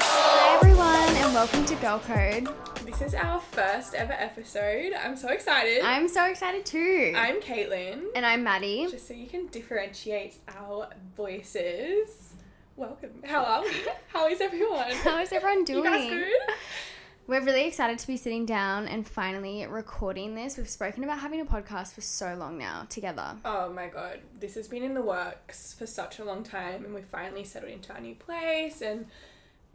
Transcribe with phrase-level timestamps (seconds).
[0.00, 2.48] Hi everyone, and welcome to Girl Code.
[2.84, 4.92] This is our first ever episode.
[4.92, 5.84] I'm so excited.
[5.84, 7.12] I'm so excited too.
[7.16, 8.06] I'm Caitlin.
[8.16, 8.88] and I'm Maddie.
[8.90, 12.34] Just so you can differentiate our voices.
[12.74, 13.22] Welcome.
[13.24, 13.70] How are we?
[14.08, 14.90] How is everyone?
[15.04, 15.84] How is everyone doing?
[15.84, 16.54] You guys good?
[17.28, 20.56] We're really excited to be sitting down and finally recording this.
[20.56, 23.36] We've spoken about having a podcast for so long now together.
[23.44, 26.94] Oh my god, this has been in the works for such a long time, and
[26.94, 28.80] we finally settled into our new place.
[28.80, 29.04] And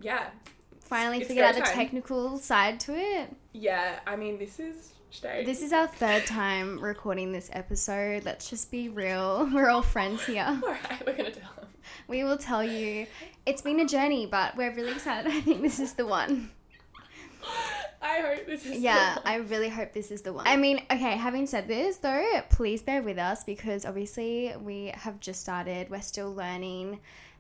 [0.02, 0.32] yeah,
[0.80, 3.36] Finally It's figured out the technical side to it.
[3.54, 4.00] yeah.
[4.08, 4.90] I mean, this is.
[5.22, 8.26] This is our third time recording this episode.
[8.26, 9.48] Let's just be real.
[9.54, 10.44] We're all friends here.
[10.64, 11.06] all right.
[11.06, 11.68] We're gonna tell them.
[12.08, 13.06] We will tell you
[13.46, 15.32] it's been a journey, but we're really excited.
[15.36, 16.50] I think this is the one.
[18.02, 18.80] I hope this is.
[18.80, 20.46] Yeah, the- I really hope this is the one.
[20.48, 25.20] I mean, okay, having said this though, please bear with us because obviously we have
[25.20, 27.00] just started, we're still learning,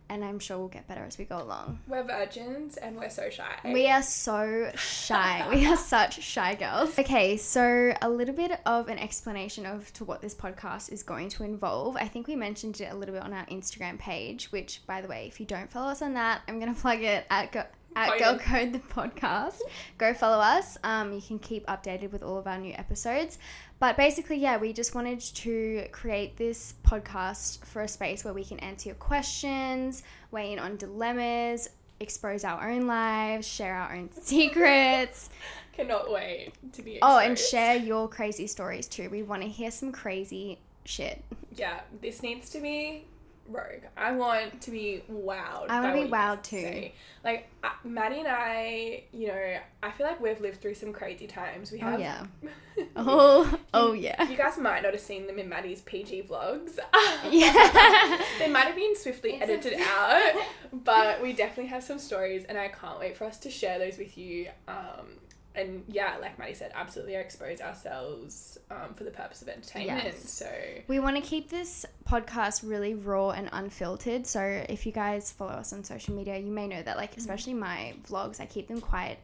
[0.09, 1.79] and I'm sure we'll get better as we go along.
[1.87, 3.43] we're virgins and we're so shy.
[3.65, 5.47] We are so shy.
[5.53, 6.97] we are such shy girls.
[6.97, 11.27] Okay, so a little bit of an explanation of to what this podcast is going
[11.29, 11.97] to involve.
[11.97, 15.07] I think we mentioned it a little bit on our Instagram page, which by the
[15.09, 17.65] way, if you don't follow us on that, I'm gonna plug it at go-
[17.95, 18.37] at Girl.
[18.39, 19.59] Code the podcast.
[19.97, 20.77] Go follow us.
[20.83, 23.37] Um, you can keep updated with all of our new episodes.
[23.79, 28.45] But basically, yeah, we just wanted to create this podcast for a space where we
[28.45, 34.09] can answer your questions, weigh in on dilemmas, expose our own lives, share our own
[34.21, 35.29] secrets.
[35.73, 36.99] Cannot wait to be.
[37.01, 39.09] oh, and share your crazy stories too.
[39.09, 41.23] We want to hear some crazy shit.
[41.55, 43.05] yeah, this needs to be
[43.47, 43.83] rogue.
[43.97, 45.67] I want to be wowed.
[45.69, 46.57] I wanna be what wowed guys too.
[46.61, 46.93] say.
[47.23, 51.27] Like uh, Maddie and I, you know, I feel like we've lived through some crazy
[51.27, 51.71] times.
[51.71, 51.99] We Oh have.
[51.99, 52.25] yeah.
[52.95, 54.27] Oh, oh yeah.
[54.29, 56.79] You guys might not have seen them in Maddie's PG vlogs.
[57.29, 58.21] Yeah.
[58.39, 60.33] they might have been swiftly It's a- edited out,
[60.71, 63.97] but we definitely have some stories, and I can't wait for us to share those
[63.99, 64.47] with you.
[64.67, 65.19] Um,
[65.55, 70.03] and yeah, like Maddie said, absolutely expose ourselves um, for the purpose of entertainment.
[70.05, 70.29] Yes.
[70.29, 70.49] So
[70.87, 74.25] We want to keep this podcast really raw and unfiltered.
[74.25, 77.53] So if you guys follow us on social media, you may know that, like, especially
[77.53, 79.17] my vlogs, I keep them quite.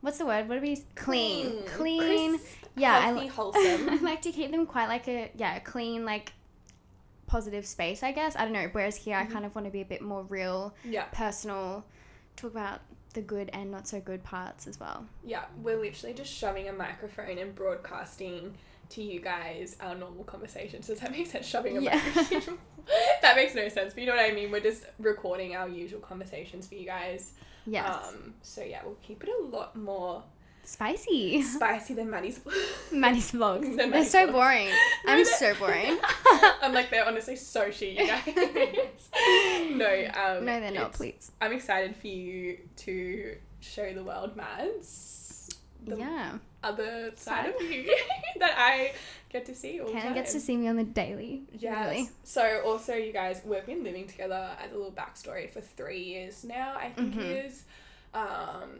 [0.00, 0.48] What's the word?
[0.48, 0.76] What do we?
[0.94, 1.62] Clean.
[1.66, 2.38] Clean.
[2.38, 3.88] crisp, Yeah, I li- wholesome.
[3.88, 6.32] I like to keep them quite like a yeah, a clean like
[7.26, 8.36] positive space, I guess.
[8.36, 8.68] I don't know.
[8.72, 11.84] Whereas here, I kind of want to be a bit more real, yeah, personal,
[12.36, 12.80] talk about
[13.16, 15.04] the good and not so good parts as well.
[15.24, 15.44] yeah.
[15.62, 18.54] We're literally just shoving a microphone and broadcasting
[18.90, 20.86] to you guys our normal conversations.
[20.86, 21.46] Does that make sense?
[21.46, 22.00] Shoving a Yeah.
[22.14, 22.58] microphone.
[23.22, 24.50] that makes no sense, but you know what I mean.
[24.52, 27.32] We're just recording our usual conversations for you guys.
[27.66, 30.22] Yes, Um, so yeah, we'll keep it a lot more
[30.66, 31.42] spicy.
[31.42, 32.40] spicy than Maddie's.
[32.92, 33.62] Maddie's vlogs.
[33.62, 34.32] Than They're Maddie's so vlogs.
[34.32, 34.68] boring.
[34.68, 34.72] No,
[35.12, 35.98] I'm so boring.
[36.62, 38.22] I'm like they're honestly so shit, you guys.
[39.70, 40.92] no, um, No, they're not.
[40.92, 41.30] Please.
[41.40, 46.32] I'm excited for you to show the world, Mads, the Yeah.
[46.62, 47.54] other side Side.
[47.54, 47.94] of you
[48.40, 48.92] that I
[49.30, 50.14] get to see all time.
[50.14, 51.42] gets to see me on the daily.
[51.52, 51.88] Yeah.
[51.88, 52.10] Really.
[52.24, 56.44] So also, you guys, we've been living together as a little backstory for three years
[56.44, 56.74] now.
[56.78, 57.18] I think Mhm.
[57.18, 57.64] it is.
[58.14, 58.78] Um,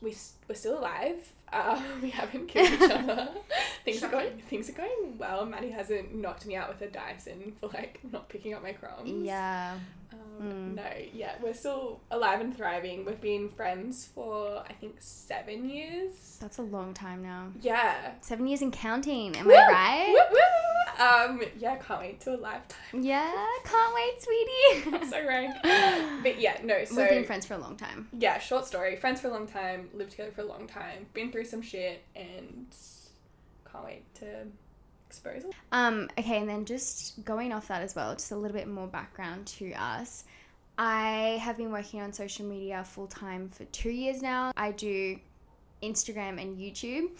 [0.00, 0.16] we
[0.48, 1.32] we're still alive.
[1.52, 3.28] Uh, we haven't killed each other.
[3.84, 5.44] things are going things are going well.
[5.46, 9.24] Maddie hasn't knocked me out with a Dyson for like not picking up my crumbs.
[9.24, 9.74] Yeah.
[10.12, 10.74] Um, Mm.
[10.74, 13.04] No, yeah, we're still alive and thriving.
[13.04, 16.38] We've been friends for I think seven years.
[16.40, 17.48] That's a long time now.
[17.60, 18.12] Yeah.
[18.22, 19.36] Seven years and counting.
[19.36, 19.52] Am Woo!
[19.52, 20.08] I right?
[20.08, 21.04] Woo, woo!
[21.04, 23.02] Um, yeah, can't wait to a lifetime.
[23.02, 23.46] Yeah.
[23.64, 25.06] Can't wait, sweetie.
[25.10, 25.54] so rank.
[26.22, 28.08] But yeah, no, so We've been friends for a long time.
[28.18, 28.96] yeah, short story.
[28.96, 32.02] Friends for a long time, lived together for a long time, been through some shit,
[32.14, 32.66] and
[33.70, 34.46] can't wait to
[35.06, 35.52] expose it.
[35.72, 38.86] Um, okay, and then just going off that as well, just a little bit more
[38.86, 40.24] background to us.
[40.78, 44.52] I have been working on social media full time for two years now.
[44.56, 45.18] I do
[45.82, 47.10] Instagram and YouTube.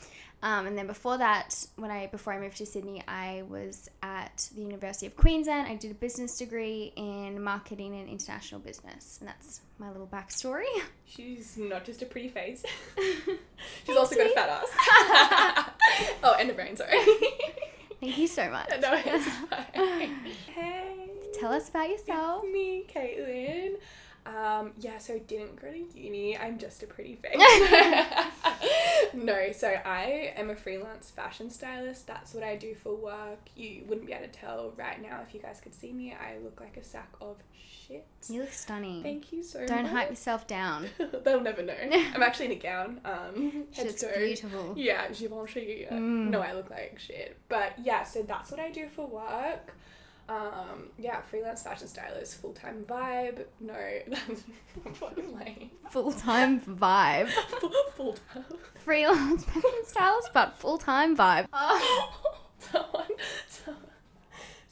[0.43, 4.49] Um, and then before that, when I before I moved to Sydney, I was at
[4.55, 5.69] the University of Queensland.
[5.69, 10.65] I did a business degree in marketing and international business, and that's my little backstory.
[11.05, 12.65] She's not just a pretty face.
[13.87, 15.71] She's also got a fat ass.
[16.23, 17.05] oh, and a brain, sorry.
[18.01, 18.71] Thank you so much.
[18.81, 20.17] no, it's fine.
[20.55, 21.11] Hey.
[21.39, 22.45] Tell us about yourself.
[22.45, 23.77] It's me, Caitlin.
[24.27, 26.37] Um, yeah, so I didn't go to uni.
[26.37, 27.37] I'm just a pretty face.
[29.15, 32.07] no, so I am a freelance fashion stylist.
[32.07, 33.49] That's what I do for work.
[33.57, 36.13] You wouldn't be able to tell right now if you guys could see me.
[36.15, 37.37] I look like a sack of
[37.87, 38.07] shit.
[38.29, 39.03] You look stunning.
[39.03, 39.93] Thank you so Don't much.
[39.93, 40.87] hype yourself down.
[41.25, 41.75] They'll never know.
[41.91, 43.01] I'm actually in a gown.
[43.05, 44.19] Um, She head looks to toe.
[44.19, 44.75] beautiful.
[44.77, 45.87] Yeah, Givenchy.
[45.89, 46.31] Uh, Mm.
[46.31, 47.37] No, I look like shit.
[47.49, 49.75] But yeah, so that's what I do for work.
[50.31, 53.47] Um, yeah, freelance fashion stylist, full time vibe.
[53.59, 53.75] No,
[54.07, 54.45] that's
[54.95, 55.71] fucking lame.
[55.91, 57.31] Full time vibe.
[57.97, 58.45] full time.
[58.77, 61.49] Freelance fashion stylist, but full time vibe.
[62.59, 63.09] someone,
[63.49, 63.90] someone,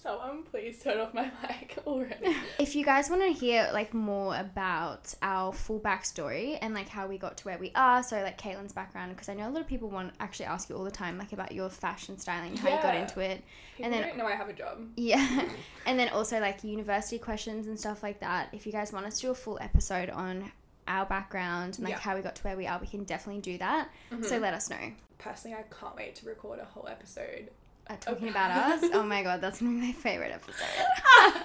[0.00, 2.34] someone, um, please turn off my mic already.
[2.58, 7.06] If you guys want to hear like more about our full backstory and like how
[7.06, 9.60] we got to where we are, so like Caitlin's background, because I know a lot
[9.60, 12.68] of people want actually ask you all the time like about your fashion styling, how
[12.74, 13.42] you got into it,
[13.76, 14.78] People And then- don't know I have a job.
[14.96, 15.44] yeah,
[15.86, 18.48] and then also like university questions and stuff like that.
[18.52, 20.50] If you guys want us to do a full episode on
[20.86, 21.98] our background and like Yeah.
[22.00, 23.90] how we got to where we are, we can definitely do that.
[24.10, 24.42] So mm-hmm.
[24.42, 24.92] let us know.
[25.18, 27.50] Personally, I can't wait to record a whole episode.
[27.88, 31.44] Uh, talking about us, oh my god, that's gonna be my favorite episode.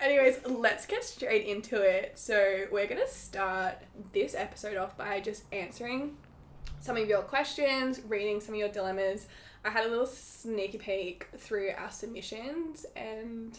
[0.00, 2.16] Anyways, let's get straight into it.
[2.16, 3.78] So, we're going to start
[4.12, 6.16] this episode off by just answering
[6.80, 9.26] some of your questions, reading some of your dilemmas.
[9.64, 13.58] I had a little sneaky peek through our submissions, and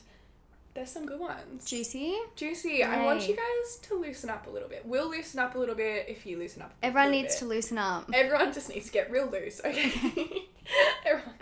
[0.79, 1.65] there's some good ones.
[1.65, 2.15] Juicy.
[2.37, 4.85] Juicy, I want you guys to loosen up a little bit.
[4.85, 6.71] We'll loosen up a little bit if you loosen up.
[6.81, 7.39] a Everyone needs bit.
[7.39, 8.09] to loosen up.
[8.13, 9.91] Everyone just needs to get real loose, okay?
[11.05, 11.35] Everyone.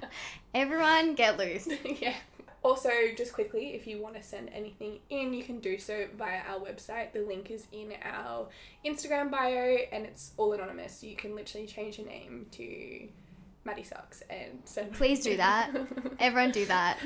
[0.56, 1.68] Everyone get loose.
[2.02, 2.16] yeah.
[2.64, 6.42] Also, just quickly, if you want to send anything in, you can do so via
[6.50, 7.14] our website.
[7.14, 8.48] The link is in our
[8.84, 11.04] Instagram bio and it's all anonymous.
[11.04, 13.08] You can literally change your name to
[13.68, 14.94] Maddie Sucks and send.
[14.94, 15.70] Please do that.
[16.20, 16.98] Everyone do that.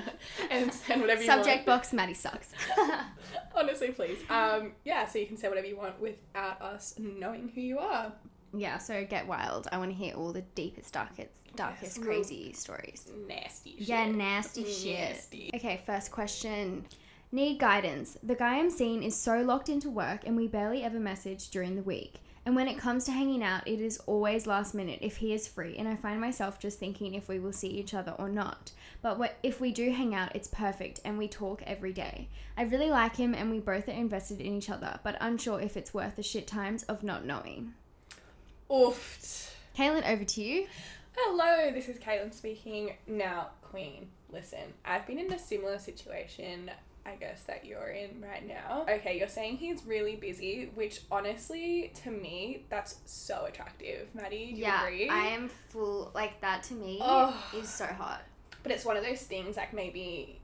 [0.50, 1.44] and send whatever you want.
[1.44, 1.66] Subject want.
[1.66, 2.52] box Maddie sucks.
[3.54, 4.18] Honestly, please.
[4.30, 8.12] Um, yeah, so you can say whatever you want without us knowing who you are.
[8.54, 9.68] yeah, so get wild.
[9.70, 13.12] I want to hear all the deepest, darkest, darkest, Yes, crazy stories.
[13.28, 13.88] Nasty shit.
[13.88, 15.10] Yeah, nasty shit.
[15.10, 15.50] Nasty.
[15.54, 16.86] Okay, first question.
[17.30, 18.16] Need guidance.
[18.22, 21.76] The guy I'm seeing is so locked into work and we barely ever message during
[21.76, 22.14] the week.
[22.46, 25.48] And when it comes to hanging out, it is always last minute if he is
[25.48, 28.70] free, and I find myself just thinking if we will see each other or not.
[29.02, 32.28] But what, if we do hang out, it's perfect and we talk every day.
[32.56, 35.76] I really like him and we both are invested in each other, but unsure if
[35.76, 37.74] it's worth the shit times of not knowing.
[38.70, 39.50] Oofed.
[39.76, 40.68] Caitlin, over to you.
[41.16, 42.92] Hello, this is Caitlin speaking.
[43.08, 46.70] Now, Queen, listen, I've been in a similar situation,
[47.06, 48.84] I guess, that you're in right now.
[48.88, 54.08] Okay, you're saying he's really busy, which honestly, to me, that's so attractive.
[54.14, 55.08] Maddie, do you yeah, agree?
[55.08, 56.10] I am full.
[56.14, 57.34] Like that to me Oh.
[57.56, 58.22] is so hot.
[58.62, 60.40] But it's one of those things, like maybe,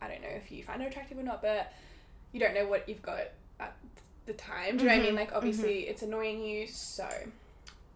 [0.00, 1.72] I don't know if you find it attractive or not, but
[2.32, 3.22] you don't know what you've got
[3.58, 3.74] at
[4.26, 4.76] the time.
[4.76, 5.14] Do you know what I mean?
[5.14, 6.66] Mhm, Like, obviously, it's annoying you.
[6.68, 7.08] So,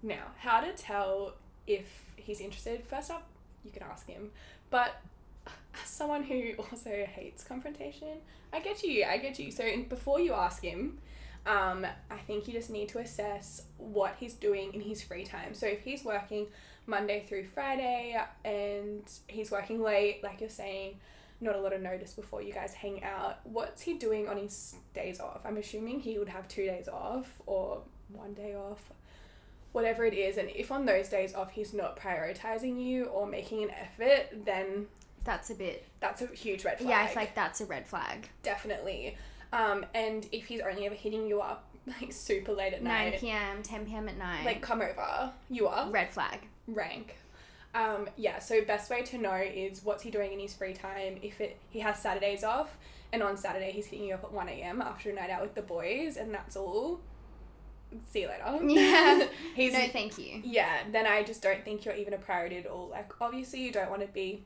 [0.03, 1.35] now, how to tell
[1.67, 1.87] if
[2.17, 2.83] he's interested?
[2.89, 3.23] First up,
[3.65, 4.31] you can ask him.
[4.71, 5.01] But
[5.75, 8.19] as someone who also hates confrontation,
[8.53, 9.05] I get you.
[9.05, 9.51] I get you.
[9.51, 10.99] So, before you ask him,
[11.47, 15.55] um, I think you just need to assess what he's doing in his free time.
[15.55, 16.47] So, if he's working
[16.87, 20.97] Monday through Friday and he's working late, like you're saying,
[21.41, 23.39] not a lot of notice before you guys hang out.
[23.45, 25.41] What's he doing on his days off?
[25.45, 27.83] I'm assuming he would have two days off or
[28.13, 28.93] one day off,
[29.73, 30.37] whatever it is.
[30.37, 34.87] And if on those days off he's not prioritizing you or making an effort, then
[35.25, 35.85] That's a bit.
[36.01, 36.89] that's a huge red flag.
[36.91, 38.29] Yeah, I feel like that's a red flag.
[38.43, 39.17] definitely.
[39.53, 43.21] Um, and if he's only ever hitting you up like super late at 9 night,
[43.21, 44.09] p.m., 10 p.m.
[44.09, 44.45] at night.
[44.45, 46.41] like come over, you are red flag.
[46.69, 47.17] rank.
[47.75, 51.19] Um, yeah, so best way to know is what's he doing in his free time.
[51.23, 52.77] If it he has Saturdays off,
[53.13, 54.81] and on Saturday he's hitting you up at one a.m.
[54.83, 57.01] after a night out with the boys, and that's all.
[58.07, 58.65] See you later.
[58.69, 59.27] Yeah.
[59.55, 60.41] he's no, thank you.
[60.45, 60.79] yeah.
[60.93, 62.89] Then I just don't think you're even a priority at all.
[62.89, 64.45] Like obviously you don't want to be,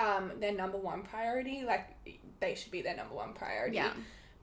[0.00, 1.64] um, their number one priority.
[1.66, 1.88] Like
[2.40, 3.76] they should be their number one priority.
[3.76, 3.92] Yeah.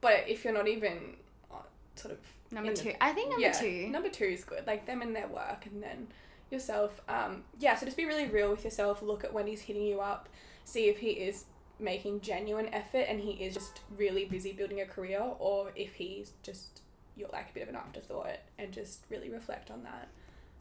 [0.01, 1.15] But if you're not even,
[1.51, 1.55] uh,
[1.95, 2.19] sort of
[2.51, 2.93] Number in the- two.
[3.01, 3.87] I think number yeah, two.
[3.89, 4.65] Number two is good.
[4.67, 6.07] Like them and their work, and then
[6.51, 7.01] yourself.
[7.09, 7.75] Um, yeah.
[7.75, 9.01] So just be really real with yourself.
[9.01, 10.29] Look at when he's hitting you up.
[10.63, 11.45] See if he is
[11.79, 16.31] making genuine effort and he is just really busy building a career, or if he's
[16.43, 16.81] just
[17.15, 20.07] you're like a bit of an afterthought, and just really reflect on that.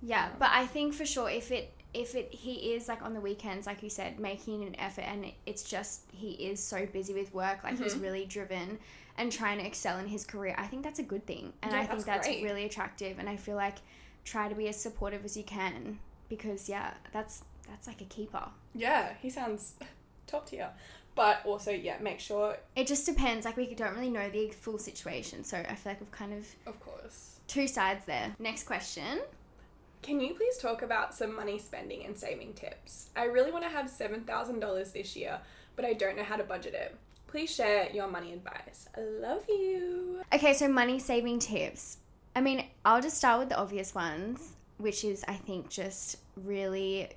[0.02, 3.20] Yeah, but I think for sure if it if it he is like on the
[3.20, 7.32] weekends, like you said, making an effort, and it's just he is so busy with
[7.34, 8.02] work, like he's Mhm.
[8.02, 8.78] really driven
[9.18, 10.54] and trying to excel in his career.
[10.58, 13.18] I think that's a good thing, and Yeah, I think that's that's really attractive.
[13.18, 13.76] And I feel like
[14.24, 15.98] try to be as supportive as you can
[16.28, 18.48] because yeah, that's that's like a keeper.
[18.74, 19.74] Yeah, he sounds
[20.26, 20.70] top tier.
[21.14, 23.46] But also, yeah, make sure, It just depends.
[23.46, 26.46] Like we don't really know the full situation, so I feel like we've kind of
[26.66, 27.40] of course.
[27.48, 28.34] two sides there.
[28.38, 29.20] Next question.
[30.06, 33.10] Can you please talk about some money spending and saving tips?
[33.16, 35.40] I really want to have $7,000 this year,
[35.74, 36.94] but I don't know how to budget it.
[37.26, 38.88] Please share your money advice.
[38.96, 40.22] I love you.
[40.32, 41.98] Okay, so money saving tips.
[42.36, 47.08] I mean, I'll just start with the obvious ones, which is I think just really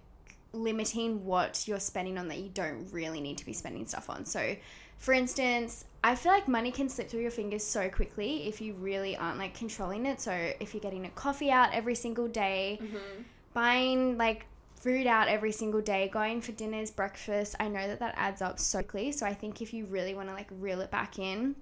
[0.52, 4.26] limiting what you're spending on that you don't really need to be spending stuff on.
[4.26, 4.56] So,
[4.98, 8.74] for instance, I feel like money can slip through your fingers so quickly if you
[8.76, 10.22] really aren't like controlling it.
[10.22, 13.22] So, if you're getting a coffee out every single day, Mm-hmm.
[13.54, 18.14] buying like food out every single day, going for dinners, breakfast, I know that that
[18.18, 19.12] adds up so quickly.
[19.12, 21.56] So, I think if you really want to like reel it back in,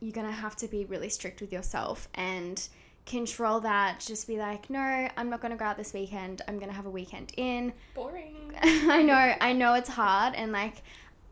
[0.00, 2.66] you're going to have to be really strict with yourself and
[3.04, 4.00] control that.
[4.00, 6.40] Just be like, no, I'm not going to go out this weekend.
[6.48, 7.72] I'm going to have a weekend in.
[7.94, 8.52] Boring.
[8.62, 10.82] I know, I know it's hard, and like,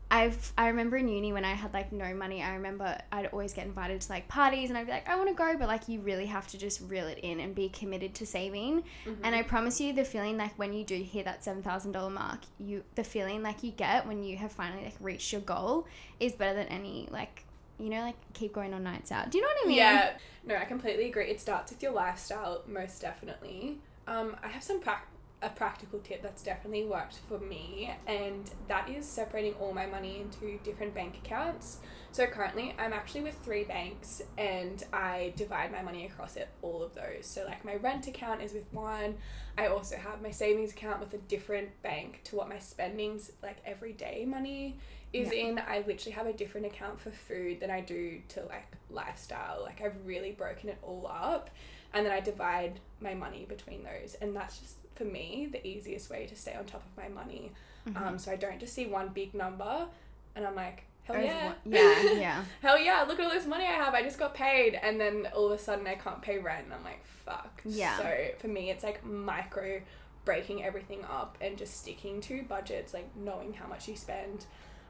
[0.09, 2.41] I've I remember in uni when I had like no money.
[2.41, 5.27] I remember I'd always get invited to like parties, and I'd be like, I want
[5.29, 8.13] to go, but like you really have to just reel it in and be committed
[8.15, 8.83] to saving.
[9.23, 12.09] And I promise you, the feeling like when you do hit that seven thousand dollar
[12.09, 15.87] mark, you the feeling like you get when you have finally like reached your goal
[16.19, 17.43] is better than any like
[17.77, 19.29] you know like keep going on nights out.
[19.29, 19.77] Do you know what I mean?
[19.77, 21.25] Yeah, no, I completely agree.
[21.29, 23.79] It starts with your lifestyle, most definitely.
[24.07, 25.09] Um, I have some prac-
[25.41, 30.19] a practical tip that's definitely worked for me, and that is separating all my money
[30.21, 31.77] into different bank accounts.
[32.11, 36.81] So currently, I'm actually with three banks, and I divide my money across it, all
[36.81, 37.25] of those.
[37.27, 39.15] So like my rent account is with one.
[39.57, 43.57] I also have my savings account with a different bank to what my spendings, like
[43.65, 44.77] everyday money,
[45.13, 45.47] is Yeah.
[45.49, 45.59] in.
[45.59, 49.61] I literally have a different account for food than I do to like lifestyle.
[49.63, 51.49] Like I've really broken it all up
[51.93, 54.15] and then I divide my money between those.
[54.15, 57.51] And that's just for me the easiest way to stay on top of my money.
[57.87, 58.03] Mm-hmm.
[58.03, 59.87] Um, so I don't just see one big number
[60.35, 61.53] and I'm like, hell yeah.
[61.65, 62.43] yeah, yeah.
[62.61, 63.93] hell yeah, look at all this money I have.
[63.93, 64.75] I just got paid.
[64.75, 66.65] And then all of a sudden I can't pay rent.
[66.65, 67.61] And I'm like, fuck.
[67.65, 67.97] Yeah.
[67.97, 69.81] So for me, it's like micro
[70.25, 74.45] breaking everything up and just sticking to budgets, like knowing how much you spend.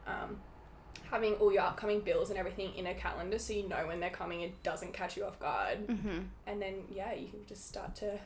[0.07, 0.37] Um,
[1.11, 4.09] having all your upcoming bills and everything in a calendar so you know when they're
[4.09, 5.87] coming, it doesn't catch you off guard.
[5.87, 6.19] Mm-hmm.
[6.47, 8.19] And then, yeah, you can just start to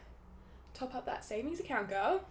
[0.74, 2.22] top up that savings account, girl.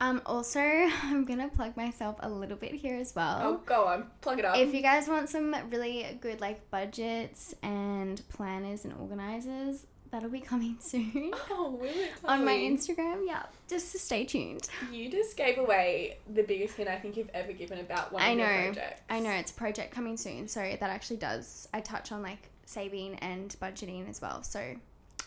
[0.00, 0.60] Um, also,
[1.02, 3.40] I'm gonna plug myself a little bit here as well.
[3.42, 4.56] Oh, go on, plug it up.
[4.56, 10.40] If you guys want some really good like budgets and planners and organizers, that'll be
[10.40, 12.12] coming soon oh, will it?
[12.24, 13.22] on my Instagram.
[13.26, 14.68] Yeah, just to stay tuned.
[14.92, 18.30] You just gave away the biggest hint I think you've ever given about one I
[18.30, 18.62] of your know.
[18.72, 19.02] projects.
[19.08, 21.68] I know it's a project coming soon, so that actually does.
[21.72, 24.42] I touch on like saving and budgeting as well.
[24.42, 24.74] So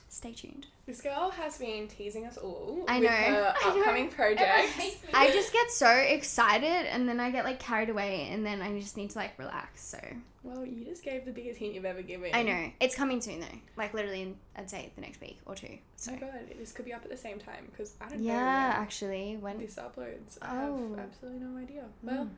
[0.10, 0.68] stay tuned.
[0.86, 3.16] This girl has been teasing us all I with know.
[3.16, 3.80] her I know.
[3.82, 4.98] upcoming projects.
[5.14, 8.80] I just get so excited and then I get like carried away and then I
[8.80, 9.84] just need to like relax.
[9.86, 10.00] So
[10.44, 12.32] Well, you just gave the biggest hint you've ever given.
[12.34, 13.48] I know it's coming soon though.
[13.76, 15.68] Like literally, in, I'd say the next week or two.
[15.72, 18.24] Oh So my god, this could be up at the same time because I don't
[18.24, 20.38] yeah, know Yeah, actually, when this uploads.
[20.42, 20.90] I Oh.
[20.96, 21.84] have absolutely no idea.
[22.02, 22.08] Hmm.
[22.08, 22.30] Well,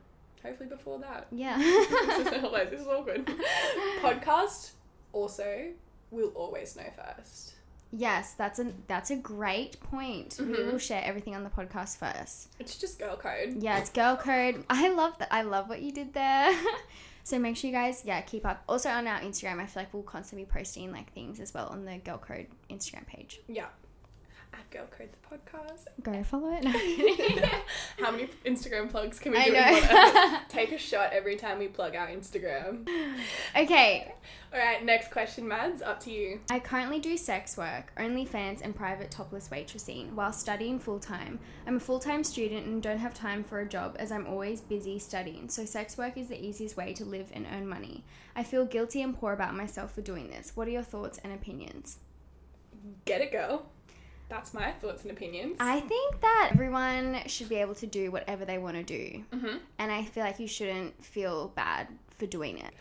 [0.43, 1.27] hopefully before that.
[1.31, 1.57] yeah.
[1.59, 3.29] this, is, is awkward.
[4.01, 4.71] Podcast
[5.13, 5.67] also
[6.11, 7.53] will always know first.
[7.91, 10.38] Yes, that's a that's a great point.
[10.39, 10.72] We Mhm.
[10.72, 12.50] will share everything on the podcast first.
[12.60, 13.58] It's just girl code.
[13.63, 14.63] Yeah, it's girl code.
[14.69, 15.29] I love that.
[15.34, 16.55] I love what you did there.
[17.24, 18.63] so make sure you guys, yeah, keep up.
[18.69, 21.67] Also on our Instagram, I feel like we'll constantly be posting like things as well
[21.67, 23.39] on the girl code Instagram page.
[23.48, 23.67] Yeah.
[24.53, 25.86] At Girl Code the podcast.
[26.01, 26.63] Go follow it.
[26.63, 26.72] No,
[28.06, 29.53] How many Instagram plugs can we I do?
[29.53, 30.39] know.
[30.50, 32.88] Take a shot every time we plug our Instagram.
[33.56, 34.13] okay,
[34.53, 35.82] All right, next question, Mads.
[35.82, 36.39] Up to you.
[36.50, 41.39] I currently do sex work, OnlyFans, and private topless waitressing while studying full time.
[41.68, 44.62] I'm a full time student and don't have time for a job as I'm always
[44.62, 48.03] busy studying, so sex work is the easiest way to live and earn money.
[48.36, 50.53] I feel guilty and poor about myself for doing this.
[50.56, 51.98] What are your thoughts and opinions?
[53.06, 53.65] Get it, girl.
[54.29, 55.57] That's my thoughts and opinions.
[55.59, 59.57] I think that everyone should be able to do whatever they want to do, hmm
[59.79, 62.74] and I feel like you shouldn't feel bad for doing it.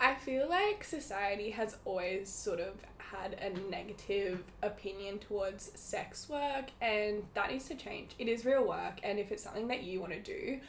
[0.00, 6.66] I feel like society has always sort of had a negative opinion towards sex work,
[6.80, 8.14] and that needs to change.
[8.18, 10.60] It is real work, and if it's something that you want to do,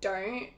[0.00, 0.48] don't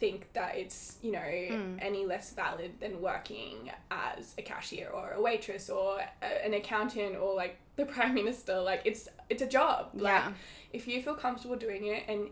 [0.00, 1.78] think that it's you know Mm.
[1.80, 7.16] any less valid than working as a cashier or a waitress or a, an accountant
[7.16, 10.32] or like the prime minister like it's it's a job like Yeah.
[10.72, 12.28] if you feel comfortable doing it and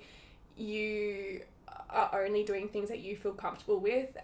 [0.57, 1.43] you
[1.91, 4.17] are only doing things that you feel comfortable with,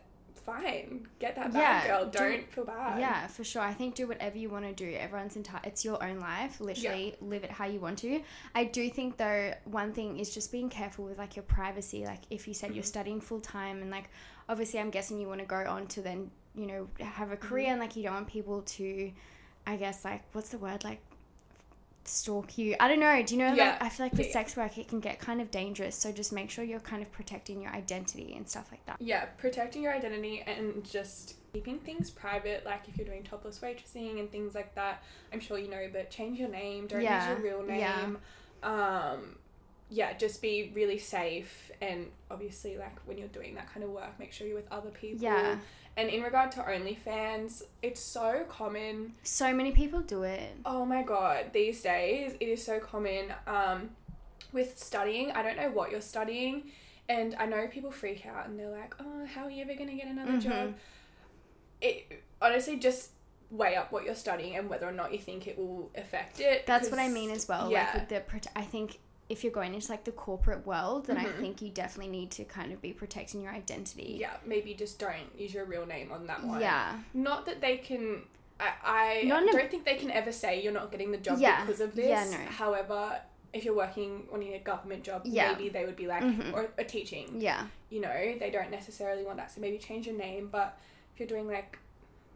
[0.46, 1.06] fine.
[1.18, 2.06] Get that back, Yeah, girl.
[2.06, 2.98] do- Don't feel bad.
[3.00, 3.60] Yeah, for sure.
[3.62, 4.96] I think do whatever you want to do.
[4.96, 5.66] Everyone's entitled.
[5.66, 6.60] It's your own life.
[6.60, 8.22] Literally, live it how you want to.
[8.54, 12.04] I do think though, one thing is just being careful with like your privacy.
[12.06, 12.86] Like if you said you're Mhm.
[12.86, 14.08] studying full time and like
[14.48, 17.48] obviously, I'm guessing you want to go on to then you know have a Mm-hmm.
[17.48, 19.12] career and like you don't want people to,
[19.66, 21.00] I guess like what's the word like
[22.08, 22.74] stalk you.
[22.80, 23.22] I don't know.
[23.22, 23.54] Do you know?
[23.54, 23.70] Yeah.
[23.72, 24.32] Like I feel like with Yeah.
[24.32, 25.94] sex work, it can get kind of dangerous.
[25.96, 28.96] So just make sure you're kind of protecting your identity and stuff like that.
[29.00, 32.64] Yeah, protecting your identity and just keeping things private.
[32.64, 36.10] Like if you're doing topless waitressing and things like that, I'm sure you know, but
[36.10, 36.86] change your name.
[36.86, 37.80] Don't Yeah, use your real name.
[37.80, 38.14] yeah.
[38.62, 39.36] Um,
[39.90, 44.18] yeah, just be really safe and obviously like when you're doing that kind of work,
[44.18, 45.22] make sure you're with other people.
[45.24, 45.56] Yeah.
[45.98, 49.14] And in regard to OnlyFans, it's so common.
[49.24, 50.52] So many people do it.
[50.64, 53.32] Oh my god, these days it is so common.
[53.48, 53.90] Um,
[54.52, 56.70] with studying, I don't know what you're studying,
[57.08, 59.96] and I know people freak out and they're like, "Oh, how are you ever gonna
[59.96, 60.40] get another Mhm.
[60.40, 60.74] job?"
[61.80, 63.10] It honestly just
[63.50, 66.64] weigh up what you're studying and whether or not you think it will affect it.
[66.64, 67.72] That's what I mean as well.
[67.72, 67.90] Yeah.
[67.92, 71.24] Like with the I think if you're going into like the corporate world, then I
[71.24, 71.38] Mhm.
[71.40, 74.16] think you definitely need to kind of be protecting your identity.
[74.20, 76.60] yeah, maybe just don't use your real name on that one.
[76.60, 76.98] Yeah.
[77.12, 78.22] Not that they can.
[78.60, 81.38] I, I Not a- don't think they can ever say you're not getting the job
[81.38, 81.60] Yeah.
[81.64, 82.08] because of this.
[82.08, 82.38] Yeah, no.
[82.50, 83.20] However,
[83.52, 85.52] if you're working on a government job, Yeah.
[85.52, 86.52] maybe they would be like, Mhm.
[86.52, 87.40] or a teaching.
[87.40, 87.66] Yeah.
[87.90, 89.50] You know, they don't necessarily want that.
[89.52, 90.48] So maybe change your name.
[90.48, 90.76] But
[91.14, 91.78] if you're doing like,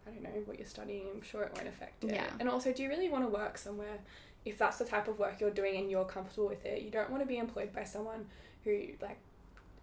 [0.06, 2.14] I don't know what you're studying, I'm sure it won't affect it.
[2.14, 2.30] Yeah.
[2.38, 3.98] And also, do you really want to work somewhere?
[4.44, 7.10] If that's the type of work you're doing and you're comfortable with it, you don't
[7.10, 8.26] want to be employed by someone
[8.64, 9.18] who like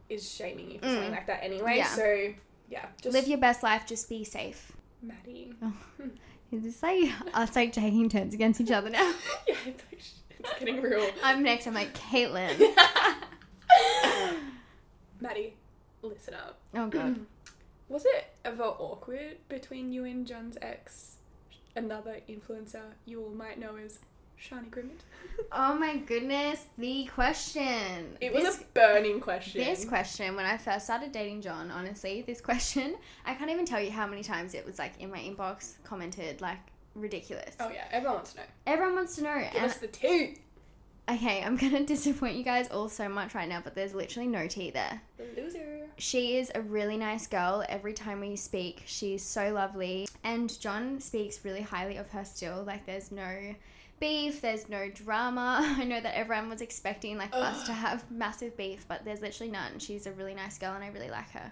[0.10, 0.94] is shaming you for Mm.
[0.96, 1.78] something like that anyway.
[1.78, 1.88] Yeah.
[1.88, 2.34] So
[2.70, 4.72] yeah, just Live your best life, just be safe.
[5.01, 5.54] Maddie.
[6.51, 9.13] Is this like us like taking turns against each other now?
[9.48, 10.01] yeah, it's, like,
[10.39, 11.08] it's getting real.
[11.24, 12.60] I'm next, I'm like, Caitlin.
[15.22, 15.54] Maddie,
[16.01, 16.60] listen up.
[16.75, 17.20] Oh god.
[17.89, 21.18] Was it ever awkward between you and John's ex,
[21.75, 24.00] another influencer you all might know as
[24.39, 25.01] Shani Grimmett?
[25.51, 28.17] Oh my goodness, the question.
[28.19, 29.62] It was This- a burning question.
[29.63, 33.79] This question, when I first started dating John, honestly, this question, I can't even tell
[33.81, 36.58] you how many times it was like in my inbox, commented, like
[36.93, 37.55] ridiculous.
[37.60, 38.46] Oh yeah, everyone wants to know.
[38.67, 39.39] Everyone wants to know.
[39.39, 40.38] Give and us the tea.
[41.10, 44.46] okay, I'm gonna disappoint you guys all so much right now, but there's literally no
[44.48, 45.01] tea there.
[45.17, 45.88] The loser.
[45.98, 47.63] She is a really nice girl.
[47.69, 50.08] Every time we speak, she's so lovely.
[50.24, 52.63] And John speaks really highly of her still.
[52.63, 53.55] Like, there's no
[54.00, 55.60] beef, there's no drama.
[55.77, 59.51] I know that everyone was expecting, like, us to have massive beef, but there's literally
[59.51, 59.79] none.
[59.79, 61.51] She's a really nice girl, and I really like her.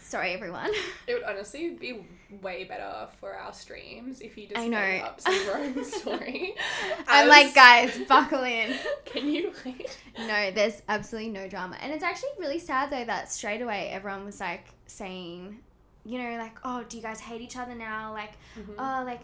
[0.00, 0.70] Sorry, everyone.
[1.06, 2.04] It would honestly be
[2.40, 4.80] way better for our streams if you just I know.
[4.80, 6.54] made up some story.
[7.08, 8.74] I'm like, guys, buckle in.
[9.04, 9.90] Can you like?
[10.16, 11.76] No, there's absolutely no drama.
[11.82, 15.58] And it's actually really sad though that straight away everyone was like saying,
[16.06, 18.12] you know, like, oh, do you guys hate each other now?
[18.12, 18.74] Like, Mhm.
[18.78, 19.20] oh, like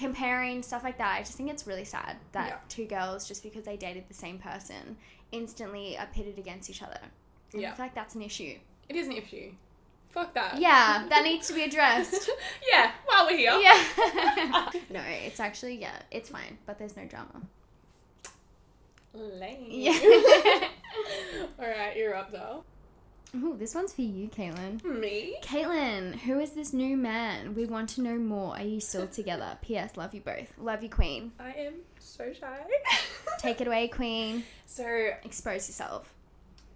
[0.00, 1.14] comparing stuff like that.
[1.16, 2.56] I just think it's really sad that Yeah.
[2.68, 4.96] two girls, just because they dated the same person,
[5.30, 6.98] instantly are pitted against each other.
[7.52, 7.72] And Yeah.
[7.72, 8.58] I feel like that's an issue.
[8.88, 9.52] It is an issue.
[10.10, 10.58] Fuck that.
[10.58, 12.30] Yeah, that needs to be addressed.
[12.72, 13.52] yeah, while we're here.
[13.52, 14.70] Yeah.
[14.90, 17.42] no, it's actually, yeah, it's fine, but there's no drama.
[19.12, 19.66] Lame.
[19.68, 20.68] Yeah.
[21.58, 22.64] Alright, you're up though.
[23.36, 24.82] Ooh, this one's for you, Caitlin.
[24.84, 25.36] Me?
[25.42, 27.54] Caitlin, who is this new man?
[27.54, 28.54] We want to know more.
[28.56, 29.56] Are you still together?
[29.62, 29.96] P.S.
[29.96, 30.52] Love you both.
[30.58, 31.30] Love you, Queen.
[31.38, 32.58] I am so shy.
[33.38, 34.42] Take it away, Queen.
[34.66, 34.84] So,
[35.24, 36.12] Expose yourself.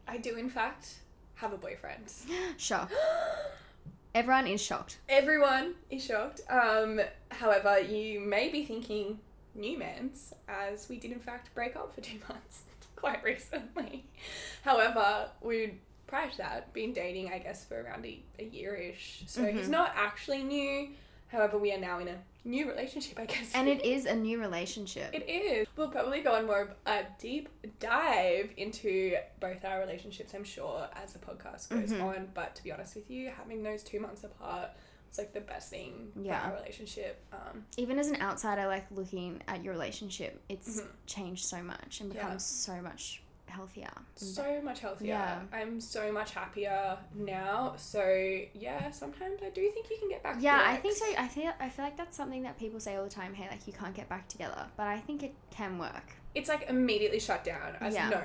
[0.07, 1.01] I do in fact
[1.37, 2.05] have a boyfriend.
[2.57, 2.91] Shock.
[4.15, 4.99] Everyone is shocked.
[5.09, 6.41] Everyone is shocked.
[6.49, 7.01] Um,
[7.33, 9.19] however, you may be thinking
[9.57, 12.63] new man's, as we did in fact break up for two months
[12.95, 14.05] quite recently.
[14.63, 15.81] However, we
[16.15, 19.25] prior to that been dating, I guess, for around a, a year ish.
[19.27, 19.71] So he's Mhm.
[19.71, 20.91] not actually new.
[21.27, 23.51] However, we are now in a new relationship, I guess.
[23.53, 25.13] And it is a new relationship.
[25.13, 25.67] It is.
[25.77, 27.49] We'll probably go on more of a deep
[27.81, 32.03] dive into both our relationships, I'm sure, as the podcast goes Mhm.
[32.05, 32.31] on.
[32.33, 34.71] But to be honest with you, having those two months apart
[35.09, 36.39] was like the best thing Yeah.
[36.39, 37.25] for our relationship.
[37.33, 40.89] Um, Even as an outsider, like looking at your relationship, it's Mhm.
[41.07, 42.23] changed so much and Yeah.
[42.23, 43.21] becomes so much
[43.55, 43.91] healthier.
[43.95, 44.19] Mm.
[44.19, 45.09] so much healthier.
[45.09, 45.41] Yeah.
[45.53, 47.75] I'm so much happier now.
[47.77, 48.05] So
[48.55, 50.37] yeah, sometimes I do think you can get back.
[50.41, 51.07] yeah, I think so.
[51.17, 53.33] I feel I feel like that's something that people say all the time.
[53.35, 56.13] Hey, like you can't get back together, but I think it can work.
[56.35, 58.09] It's like immediately shut down as Yeah.
[58.09, 58.23] no,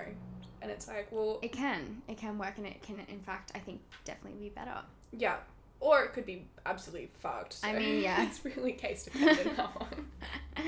[0.61, 2.01] and it's like well, It can.
[2.07, 4.81] It can work, and it can, in fact, I think definitely be better.
[5.11, 5.37] yeah.
[5.81, 7.55] Or it could be absolutely fucked.
[7.63, 8.23] I mean, yeah.
[8.27, 10.07] it's really case dependent that one.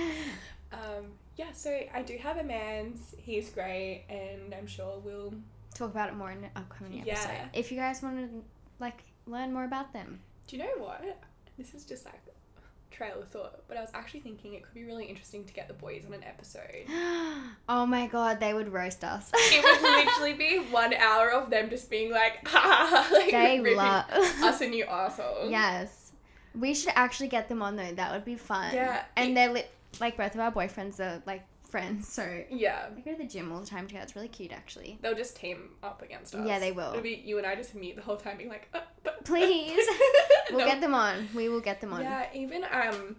[0.71, 1.05] Um,
[1.37, 3.15] yeah, so I do have a man's.
[3.17, 5.33] He's great, and I'm sure we'll.
[5.73, 7.29] Talk about it more in an upcoming episode.
[7.29, 7.45] Yeah.
[7.53, 8.43] If you guys want to
[8.79, 10.19] like learn more about them.
[10.47, 11.19] Do you know what?
[11.57, 12.19] This is just like
[12.91, 15.67] trail of thought, but I was actually thinking it could be really interesting to get
[15.67, 16.85] the boys on an episode.
[17.69, 19.31] oh my god, they would roast us.
[19.33, 24.05] It would literally be one hour of them just being like, ha, like they love
[24.11, 25.49] us a new asshole.
[25.49, 26.11] Yes.
[26.53, 27.93] We should actually get them on though.
[27.93, 28.73] That would be fun.
[28.73, 29.03] Yeah.
[29.15, 29.63] And they're li-
[29.99, 32.87] like both of our boyfriends are like friends, so Yeah.
[32.95, 34.03] they go to the gym all the time together.
[34.03, 34.97] It's really cute actually.
[35.01, 36.45] They'll just team up against us.
[36.45, 36.89] Yeah, they will.
[36.91, 39.87] It'll be you and I just mute the whole time being like, uh, but, Please.
[40.51, 40.65] We'll No.
[40.65, 41.29] get them on.
[41.33, 42.01] We will get them on.
[42.01, 43.15] Yeah, even um,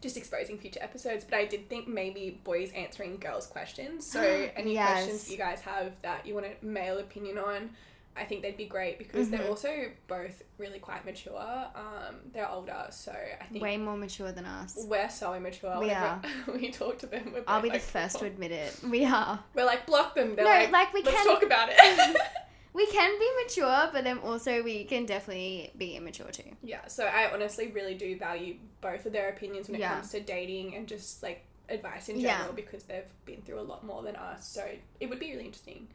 [0.00, 1.24] just exposing future episodes.
[1.24, 4.06] But I did think maybe boys answering girls' questions.
[4.08, 4.20] So
[4.56, 4.92] any Yes.
[4.92, 7.70] questions you guys have that you want a male opinion on,
[8.16, 9.48] I think they'd be great because they're Mhm.
[9.48, 11.40] also both really quite mature.
[11.74, 14.74] Um, they're older, so I think Way more mature than us.
[14.88, 15.78] we're so immature.
[15.78, 16.20] We Whenever
[16.52, 17.32] we talk to them.
[17.32, 18.76] We're I'll be the like, first to "Oh." admit it.
[18.82, 19.42] We are.
[19.54, 20.34] We're like block them.
[20.36, 21.76] They're no, like, like, we let's can talk about it.
[22.74, 26.50] we can be mature, but then also we can definitely be immature too.
[26.62, 29.94] Yeah, so I honestly really do value both of their opinions when it Yeah.
[29.94, 32.38] comes to dating and just like advice in Yeah.
[32.38, 34.46] general because they've been through a lot more than us.
[34.48, 34.68] So
[34.98, 35.88] it would be really interesting.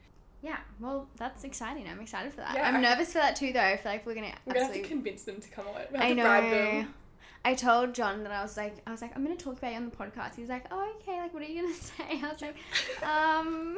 [0.46, 1.88] Yeah, well, that's exciting.
[1.90, 2.54] I'm excited for that.
[2.56, 3.60] Yeah, I'm I- nervous for that too, though.
[3.62, 5.82] I feel like we're gonna We're gonna have to convince them to come on.
[5.92, 6.24] We I to know.
[6.24, 6.94] bribe them.
[7.44, 9.78] I told John that I was like, I was like, I'm gonna talk about you
[9.78, 10.36] on the podcast.
[10.36, 11.20] He was like, Oh, okay.
[11.20, 12.22] Like, what are you gonna say?
[12.24, 12.56] I was like,
[13.04, 13.78] Um,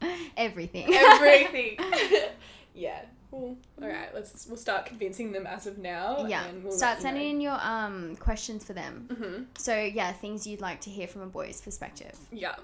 [0.36, 0.92] everything.
[0.92, 1.76] Everything.
[2.74, 3.02] yeah.
[3.32, 4.14] Well, all right.
[4.14, 6.26] Let's we'll start convincing them as of now.
[6.26, 6.44] yeah.
[6.46, 9.08] And we'll Start sending in your um questions for them.
[9.12, 12.54] hmm So yeah, things you'd like to hear from a boy's perspective, Yeah.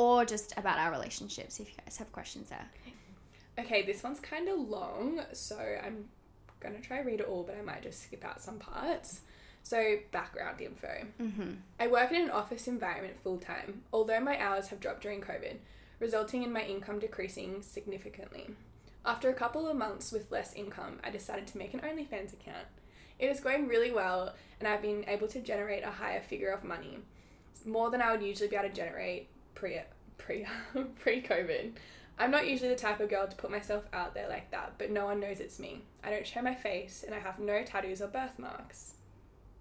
[0.00, 1.60] Or just about our relationships.
[1.60, 2.66] If you guys have questions there.
[3.58, 6.06] Okay, this one's kind of long, so I'm
[6.58, 9.20] gonna try read it all, but I might just skip out some parts.
[9.62, 11.04] So, background info.
[11.20, 11.50] Mm-hmm.
[11.78, 15.56] I work in an office environment full time, although my hours have dropped during COVID,
[15.98, 18.48] resulting in my income decreasing significantly.
[19.04, 22.68] After a couple of months with less income, I decided to make an OnlyFans account.
[23.18, 26.64] It is going really well, and I've been able to generate a higher figure of
[26.64, 27.00] money,
[27.66, 29.28] more than I would usually be able to generate
[29.60, 29.78] pre
[30.18, 30.46] pre
[31.00, 31.72] pre COVID.
[32.18, 34.90] I'm not usually the type of girl to put myself out there like that, but
[34.90, 35.82] no one knows it's me.
[36.04, 38.94] I don't show my face, and I have no tattoos or birthmarks.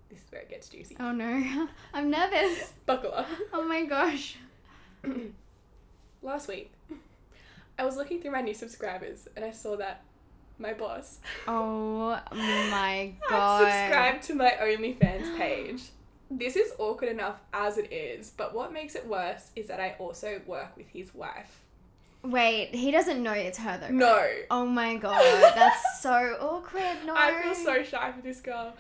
[0.10, 0.98] This is where it gets juicy.
[1.00, 2.74] Oh no, I'm nervous.
[2.86, 3.28] Buckle up.
[3.54, 4.38] Oh my gosh.
[6.22, 6.74] Last week,
[7.78, 10.02] I was looking through my new subscribers and I saw that
[10.58, 13.60] my boss Oh my god.
[13.60, 15.84] subscribed to my OnlyFans page.
[16.32, 19.96] This is awkward enough as it is, but what makes it worse is that I
[19.98, 21.62] also work with his wife.
[22.22, 23.86] Wait, he doesn't know it's her though.
[23.86, 23.94] right?
[23.94, 24.28] No.
[24.52, 25.22] Oh my god,
[25.56, 26.98] that's so awkward.
[27.06, 27.16] No.
[27.16, 28.76] I feel so shy for this girl.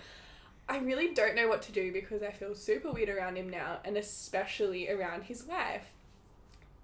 [0.68, 3.80] I really don't know what to do because I feel super weird around him now,
[3.84, 5.86] and especially around his wife,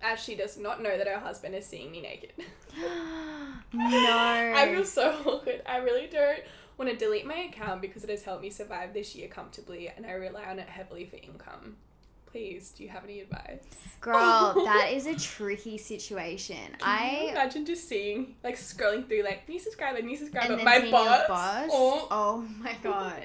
[0.02, 2.32] as she does not know that her husband is seeing me naked.
[2.78, 4.54] no.
[4.56, 5.62] I feel so awkward.
[5.68, 6.40] I really don't
[6.78, 10.06] want to delete my account because it has helped me survive this year comfortably and
[10.06, 11.78] I rely on it heavily for income.
[12.26, 13.62] Please, do you have any advice?
[14.02, 16.58] Girl, that is a tricky situation.
[16.58, 21.28] Can I imagine just seeing, like, scrolling through, like, new subscriber, new subscriber, my boss.
[21.30, 21.70] boss.
[21.72, 22.08] Oh.
[22.12, 23.24] Oh my god.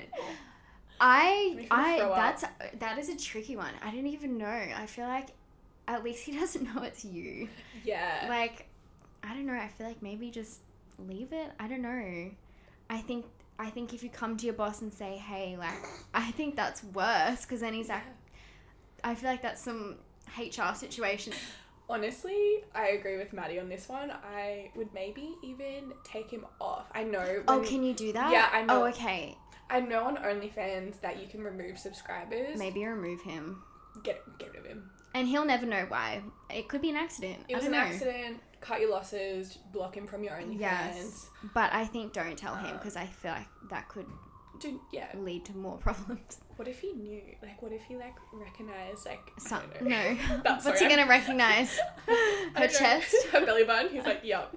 [1.01, 2.17] I I throw up.
[2.17, 2.45] that's
[2.79, 3.73] that is a tricky one.
[3.83, 4.47] I didn't even know.
[4.47, 5.29] I feel like
[5.89, 7.49] at least he doesn't know it's you.
[7.85, 8.27] Yeah.
[8.29, 8.67] Like
[9.23, 9.55] I don't know.
[9.55, 10.61] I feel like maybe just
[10.99, 11.51] leave it.
[11.59, 12.31] I don't know.
[12.91, 13.25] I think
[13.61, 15.75] I think if you come to your boss and say, "Hey," like
[16.15, 18.03] I think that's worse because then he's like,
[19.05, 19.97] I feel like that's some
[20.39, 21.35] HR situation.
[21.89, 24.11] Honestly, I agree with Maddie on this one.
[24.13, 26.87] I would maybe even take him off.
[26.95, 27.43] I know.
[27.49, 28.31] Oh, can you do that?
[28.33, 28.85] Yeah, I know.
[28.85, 29.37] Oh, okay.
[29.69, 32.59] I know on OnlyFans that you can remove subscribers.
[32.59, 33.63] Maybe remove him,
[34.03, 34.91] Get, get rid of him.
[35.15, 36.23] and he'll never know why.
[36.49, 37.45] It could be an accident.
[37.49, 37.79] It was an know.
[37.79, 38.39] accident.
[38.61, 39.59] Cut your losses.
[39.73, 40.61] Block him from your OnlyFans.
[40.61, 41.31] Yes.
[41.55, 44.07] But I think don't tell him um, because I feel like that could
[44.61, 45.07] Dude, yeah.
[45.17, 46.39] lead to more problems.
[46.57, 47.23] What if he knew?
[47.43, 50.17] Like, what if he like recognized like Some, no.
[50.45, 51.79] That's What's he gonna recognize?
[52.55, 53.15] Her chest?
[53.33, 53.91] her belly button.
[53.95, 54.55] He's like, yup,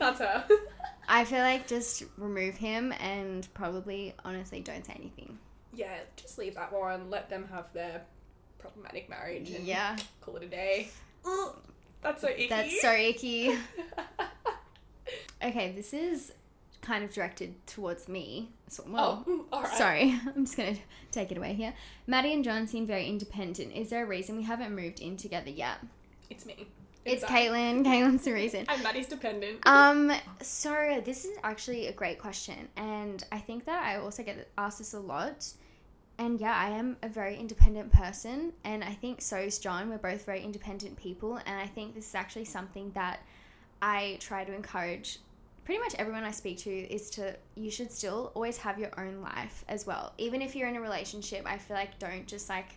[0.00, 0.44] that's her.
[1.06, 5.38] I feel like just remove him and probably honestly don't say anything.
[5.74, 7.10] yeah, just leave that one.
[7.10, 8.02] Let them have their
[8.58, 9.50] problematic marriage.
[9.50, 9.96] And Yeah.
[10.20, 10.88] Call it a day.
[12.02, 12.48] That's so icky.
[12.48, 13.58] That's so icky.
[15.42, 16.32] Okay, this is
[16.82, 18.50] kind of directed towards me.
[18.68, 19.72] So, well, oh, all right.
[19.72, 20.20] sorry.
[20.36, 21.72] I'm just going to take it away here.
[22.06, 23.72] Maddie and John seem very independent.
[23.72, 25.78] Is there a reason we haven't moved in together yet?
[26.28, 26.66] It's me.
[27.06, 27.28] It's I.
[27.28, 27.84] Caitlin.
[27.84, 28.66] Caitlin's the reason.
[28.68, 29.66] I'm Maddie's dependent.
[29.66, 34.48] Um, so this is actually a great question, and I think that I also get
[34.58, 35.46] asked this a lot.
[36.20, 39.88] And yeah, I am a very independent person, and I think so is John.
[39.88, 43.20] We're both very independent people, and I think this is actually something that
[43.80, 45.18] I try to encourage
[45.64, 49.22] pretty much everyone I speak to is to you should still always have your own
[49.22, 50.12] life as well.
[50.18, 52.76] Even if you're in a relationship, I feel like don't just like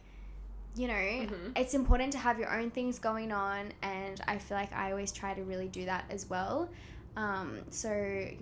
[0.75, 1.55] you know, Mhm.
[1.55, 5.11] it's important to have your own things going on, and I feel like I always
[5.11, 6.67] try to really do that as well.
[7.15, 7.89] Um, so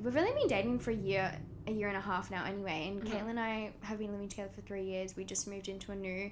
[0.02, 1.34] we've only been dating for a year,
[1.68, 2.88] a year and a half now, anyway.
[2.88, 3.08] And Mhm.
[3.12, 5.16] Caitlin and I have been living together for three years.
[5.16, 6.32] We just moved into a new,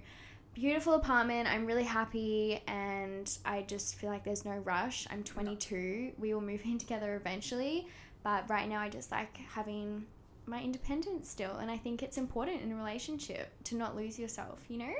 [0.53, 1.49] beautiful apartment.
[1.49, 5.05] I'm really happy, and I just feel like there's no rush.
[5.09, 6.13] I'm 22.
[6.17, 7.87] We will move in together eventually,
[8.23, 10.05] but right now I just like having
[10.45, 14.59] my independence still, and I think it's important in a relationship to not lose yourself.
[14.69, 14.93] You know.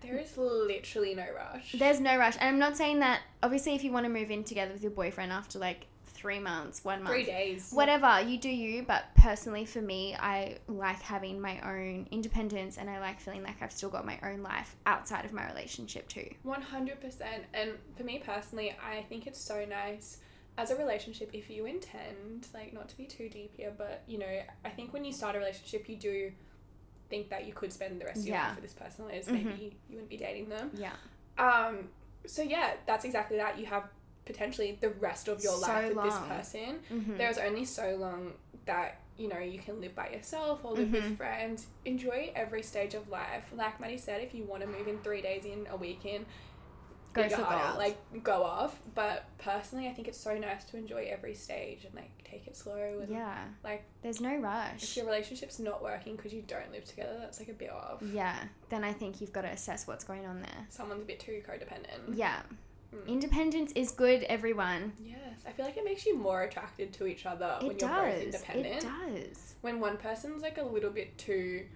[0.00, 1.72] There is literally no rush.
[1.72, 2.36] There's no rush.
[2.36, 4.92] And I'm not saying that, obviously, if you want to move in together with your
[4.92, 7.70] boyfriend after like three months, one month, Three days.
[7.72, 8.82] whatever, you do you.
[8.82, 13.62] But personally, for me, I like having my own independence and I like feeling like
[13.62, 16.28] I've still got my own life outside of my relationship too.
[16.42, 17.44] One hundred percent.
[17.54, 20.18] And for me personally, I think it's so nice
[20.58, 24.18] as a relationship if you intend, like not to be too deep here, but you
[24.18, 26.32] know, I think when you start a relationship, you do
[27.08, 28.48] think that you could spend the rest of your Yeah.
[28.48, 29.32] life with this person, as Mhm.
[29.32, 30.72] maybe you wouldn't be dating them.
[30.74, 30.92] Yeah.
[31.38, 31.88] Um.
[32.26, 33.58] So yeah, that's exactly that.
[33.58, 33.84] You have
[34.28, 36.78] potentially the rest of your So life with this person.
[36.92, 37.16] Mm-hmm.
[37.16, 38.34] There's only so long
[38.66, 40.92] that you know you can live by yourself or live Mhm.
[40.92, 41.66] with friends.
[41.84, 43.44] Enjoy every stage of life.
[43.52, 46.24] Like Maddie said, if you want to move in three days in a week in,
[47.14, 48.78] Go for out, like go off.
[48.94, 52.54] But personally, I think it's so nice to enjoy every stage and like take it
[52.56, 53.00] slow.
[53.00, 53.44] And yeah.
[53.64, 54.82] like There's no rush.
[54.82, 58.02] if your relationship's not working because you don't live together, that's like a bit off.
[58.02, 58.36] Yeah.
[58.68, 60.66] Then I think you've got to assess what's going on there.
[60.68, 62.14] Someone's a bit too codependent.
[62.14, 62.40] Yeah.
[62.94, 63.06] Mm.
[63.06, 64.92] Independence is good, everyone.
[64.98, 67.90] Yes, I feel like it makes you more attracted to each other when It you're
[67.90, 68.84] both independent.
[68.84, 68.88] It
[69.26, 69.54] does.
[69.60, 71.66] when one person's like a little bit too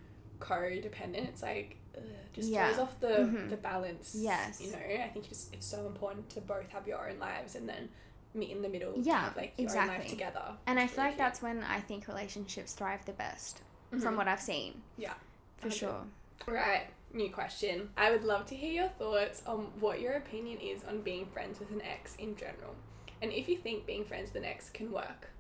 [0.41, 2.69] codependent, it's like ugh, just Yeah.
[2.69, 3.51] throws off the Mhm.
[3.51, 4.15] the balance.
[4.15, 4.61] Yes.
[4.61, 4.79] you know.
[4.79, 7.91] I think it's it's so important to both have your own lives and then
[8.35, 8.95] meet in the middle.
[8.97, 10.11] Yeah, have, like your own life exactly.
[10.11, 10.57] together.
[10.67, 14.03] And I feel like that's when I think relationships thrive the best, cute.
[14.03, 14.81] from what I've seen.
[14.97, 15.13] Yeah,
[15.59, 15.75] For 100.
[15.77, 16.07] sure.
[16.47, 17.91] Right, new question.
[17.97, 21.59] I would love to hear your thoughts on what your opinion is on being friends
[21.59, 22.75] with an ex in general,
[23.21, 25.31] and if you think being friends with an ex can work.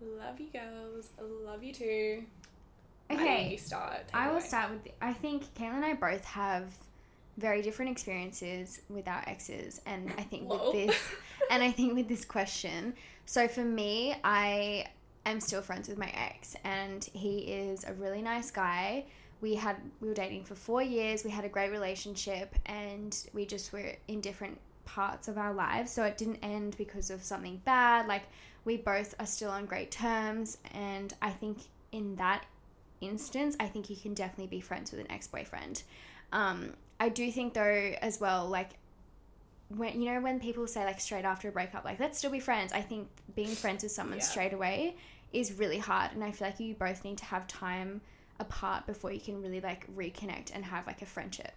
[0.00, 1.10] Love you girls.
[1.44, 2.24] Love you too.
[3.10, 3.50] Okay.
[3.50, 4.04] you start.
[4.14, 4.92] I will start with.
[5.02, 6.72] I think Kayla and I both have
[7.36, 10.96] very different experiences with our exes, and I think with this,
[11.50, 12.94] and I think with this question.
[13.26, 14.86] So for me, I
[15.26, 19.04] am still friends with my ex, and he is a really nice guy.
[19.40, 21.24] We had we were dating for four years.
[21.24, 25.92] We had a great relationship, and we just were in different parts of our lives.
[25.92, 28.06] So it didn't end because of something bad.
[28.06, 28.22] Like
[28.64, 31.58] we both are still on great terms, and I think
[31.92, 32.44] in that
[33.00, 35.82] instance, I think you can definitely be friends with an ex boyfriend.
[36.32, 38.70] Um, I do think though as well, like
[39.68, 42.40] when you know when people say like straight after a breakup, like let's still be
[42.40, 42.72] friends.
[42.72, 44.24] I think being friends with someone Yeah.
[44.24, 44.96] straight away
[45.32, 48.00] is really hard, and I feel like you both need to have time
[48.40, 51.52] apart before you can really like reconnect and have like a friendship.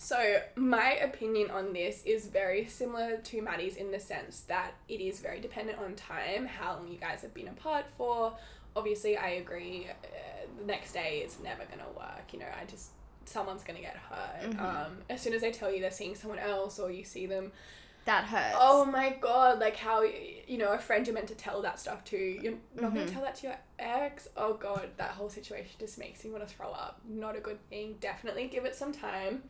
[0.00, 5.00] So, my opinion on this is very similar to Maddie's in the sense that it
[5.00, 8.32] is very dependent on time, how long you guys have been apart for.
[8.76, 12.32] Obviously, I agree, uh, the next day it's never going to work.
[12.32, 12.90] You know, I just,
[13.24, 14.52] someone's going to get hurt.
[14.52, 14.60] Mhm.
[14.60, 17.50] Um, as soon as they tell you they're seeing someone else or you see them,
[18.08, 18.56] That hurts.
[18.58, 22.02] oh my god, like how, you know, a friend you're meant to tell that stuff
[22.04, 23.06] to, you're not Mhm.
[23.06, 24.28] to tell that to your ex.
[24.34, 27.00] Oh god, that whole situation just makes me want to throw up.
[27.06, 27.98] Not a good thing.
[28.00, 29.42] Definitely give it some time.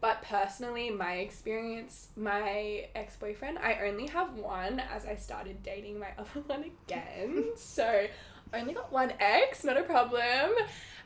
[0.00, 5.98] But personally, my experience, my ex boyfriend, I only have one as I started dating
[5.98, 7.50] my other one again.
[7.56, 8.06] so,
[8.54, 10.52] only got one ex, not a problem.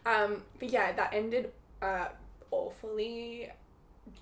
[0.06, 2.08] Um, but yeah, that ended uh,
[2.52, 3.50] awfully,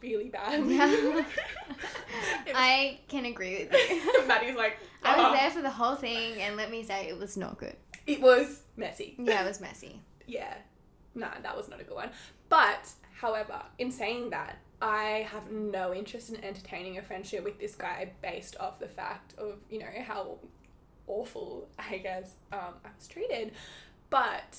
[0.02, 0.66] really bad.
[0.66, 1.24] Yeah.
[2.54, 4.26] I can agree with you.
[4.26, 7.18] Maddie's like, I was "Uh-huh." there for the whole thing, and let me say it
[7.18, 7.76] was not good.
[8.06, 9.14] It was messy.
[9.18, 10.00] Yeah, it was messy.
[10.26, 10.54] Yeah.
[11.16, 12.10] Nah, that was not a good one.
[12.48, 12.88] But,
[13.18, 18.12] however, in saying that, I have no interest in entertaining a friendship with this guy
[18.22, 20.38] based off the fact of, you know, how
[21.08, 23.50] awful, I guess, um, I was treated.
[24.08, 24.56] But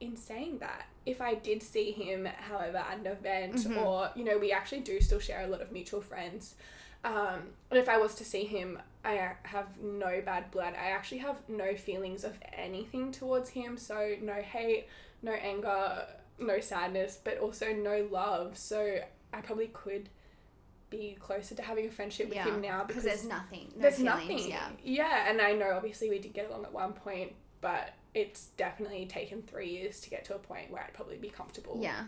[0.00, 3.82] in saying that, if I did see him, however, at an event, Mhm.
[3.84, 6.56] or, you know, we actually do still share a lot of mutual friends.
[7.04, 10.74] Um, and if I was to see him, I have no bad blood.
[10.74, 13.76] I actually have no feelings of anything towards him.
[13.76, 14.88] So, no hate,
[15.22, 16.06] no anger,
[16.38, 18.58] no sadness, but also no love.
[18.58, 18.98] So,
[19.32, 20.08] I probably could
[20.90, 23.72] be closer to having a friendship with Yeah, him now because because there's nothing.
[23.76, 24.48] No there's feelings, nothing.
[24.48, 24.68] Yeah.
[24.82, 29.04] Yeah, and I know obviously we did get along at one point, but it's definitely
[29.04, 31.78] taken three years to get to a point where I'd probably be comfortable.
[31.80, 32.04] Yeah.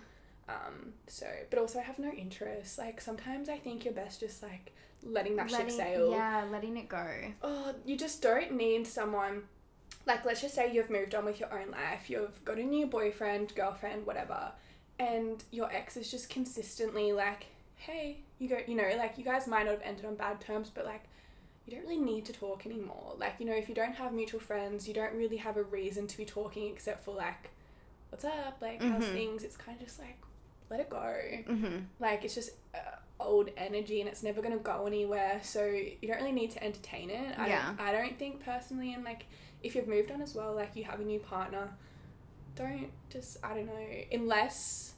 [0.48, 0.94] Um.
[1.06, 2.78] So, but also I have no interest.
[2.78, 6.10] Like sometimes I think you're best just like letting that letting, ship sail.
[6.10, 7.06] Yeah, letting it go.
[7.42, 9.42] Oh, you just don't need someone.
[10.06, 12.08] Like let's just say you've moved on with your own life.
[12.08, 14.52] You've got a new boyfriend, girlfriend, whatever,
[14.98, 17.44] and your ex is just consistently like,
[17.76, 20.70] hey, you go, you know, like you guys might not have ended on bad terms,
[20.74, 21.04] but like
[21.68, 23.14] you don't really need to talk anymore.
[23.18, 26.06] Like, you know, if you don't have mutual friends, you don't really have a reason
[26.06, 27.50] to be talking except for like,
[28.08, 28.56] what's up?
[28.62, 29.12] Like, how's Mhm.
[29.12, 29.44] things?
[29.44, 30.16] It's kind of just like,
[30.70, 30.96] let it go.
[30.98, 31.76] Mm-hmm.
[32.00, 32.78] Like, it's just uh,
[33.20, 35.40] old energy and it's never going to go anywhere.
[35.42, 37.38] So you don't really need to entertain it.
[37.38, 37.66] I, Yeah.
[37.76, 39.26] don't, I don't think personally, and like,
[39.62, 41.70] if you've moved on as well, like you have a new partner,
[42.54, 44.94] don't just, I don't know, unless,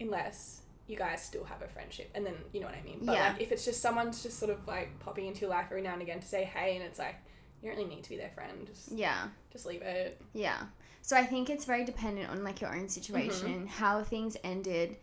[0.00, 3.00] unless you guys still have a friendship, and then you know what I mean.
[3.02, 3.28] But Yeah.
[3.32, 5.92] like if it's just someone's just sort of like popping into your life every now
[5.92, 7.16] and again to say hey, and it's like
[7.62, 8.66] you don't really need to be their friend.
[8.66, 9.28] Just Yeah.
[9.52, 10.20] just leave it.
[10.32, 10.66] Yeah.
[11.02, 13.66] So I think it's very dependent on like your own situation, mm-hmm.
[13.66, 14.96] how things ended,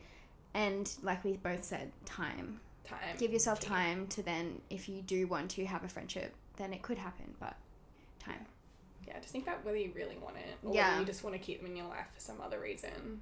[0.53, 2.59] and like we both said, time.
[2.83, 3.17] Time.
[3.17, 3.67] Give yourself Key.
[3.67, 7.33] time to then, if you do want to have a friendship, then it could happen,
[7.39, 7.55] but
[8.19, 8.45] time.
[9.07, 10.89] Yeah, just think about whether you really want it, or Yeah.
[10.89, 13.21] whether you just want to keep them in your life for some other reason.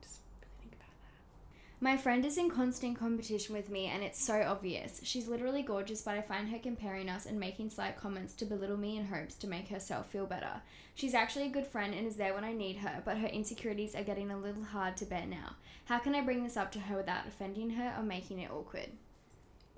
[0.00, 1.69] Just really think about that.
[1.82, 5.00] My friend is in constant competition with me, and it's so obvious.
[5.02, 8.76] She's literally gorgeous, but I find her comparing us and making slight comments to belittle
[8.76, 10.60] me in hopes to make herself feel better.
[10.94, 13.94] She's actually a good friend and is there when I need her, but her insecurities
[13.94, 15.56] are getting a little hard to bear now.
[15.86, 18.90] How can I bring this up to her without offending her or making it awkward?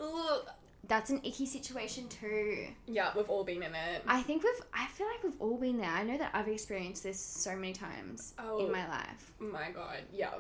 [0.00, 0.48] Ugh.
[0.88, 2.66] That's an icky situation too.
[2.88, 4.02] Yeah, we've all been in it.
[4.08, 4.60] I think we've.
[4.74, 5.88] I feel like we've all been there.
[5.88, 8.58] I know that I've experienced this so many times Oh.
[8.66, 9.32] in my life.
[9.38, 10.32] My God, yeah.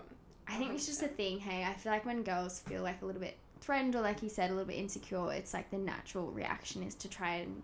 [0.52, 1.38] I think it's just a thing.
[1.38, 4.28] Hey, I feel like when girls feel like a little bit threatened or, like you
[4.28, 7.62] said, a little bit insecure, it's like the natural reaction is to try and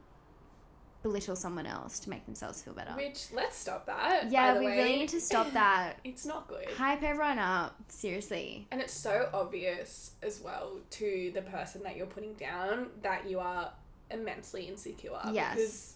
[1.03, 2.93] belittle someone else to make themselves feel better.
[2.93, 4.31] Which let's stop that.
[4.31, 4.77] yeah, we way.
[4.77, 5.97] really need to stop that.
[6.05, 6.67] It's not good.
[6.77, 8.67] Hype everyone up, seriously.
[8.71, 13.39] And it's so obvious as well to the person that you're putting down that you
[13.39, 13.71] are
[14.11, 15.21] immensely insecure.
[15.31, 15.55] Yes.
[15.55, 15.95] Because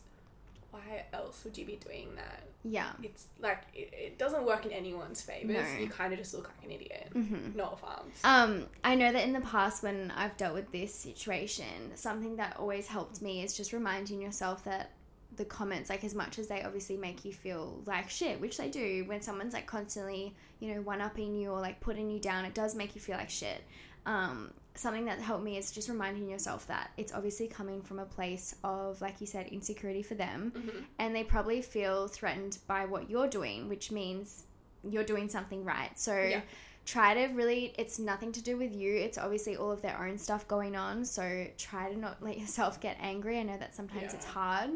[0.73, 2.43] why else would you be doing that?
[2.65, 2.91] Yeah.
[3.03, 5.67] It's like, it, it doesn't work in anyone's favors.
[5.75, 5.81] No.
[5.81, 7.09] You kind of just look like an idiot.
[7.13, 8.21] hmm No offense.
[8.25, 12.57] Um, I know that in the past when I've dealt with this situation, something that
[12.59, 14.91] always helped me is just reminding yourself that
[15.37, 18.69] the comments, like as much as they obviously make you feel like shit, which they
[18.69, 22.45] do, when someone's like constantly, you know, one upping you or like putting you down,
[22.45, 23.63] it does make you feel like shit.
[24.07, 28.05] Um, something that helped me is just reminding yourself that it's obviously coming from a
[28.07, 30.85] place of, like you said, insecurity for them, Mhm.
[30.99, 34.45] and they probably feel threatened by what you're doing, which means
[34.83, 35.97] you're doing something right.
[35.99, 36.41] So Yeah.
[36.85, 38.97] try to really it's nothing to do with you.
[38.97, 41.05] It's obviously all of their own stuff going on.
[41.05, 43.39] So try to not let yourself get angry.
[43.39, 44.71] I know that sometimes it's hard.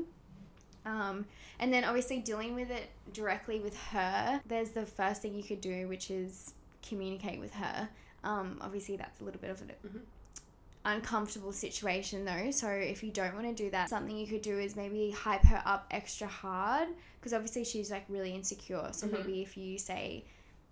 [0.84, 1.26] Um,
[1.58, 5.60] and then obviously dealing with it directly with her there's the first thing you could
[5.60, 6.54] do which is
[6.86, 7.88] communicate with her
[8.26, 10.00] um, obviously that's a little bit of an Mhm.
[10.84, 14.56] uncomfortable situation though so if you don't want to do that something you could do
[14.58, 19.12] is maybe hype her up extra hard because obviously she's like really insecure so Mhm.
[19.12, 20.24] maybe if you say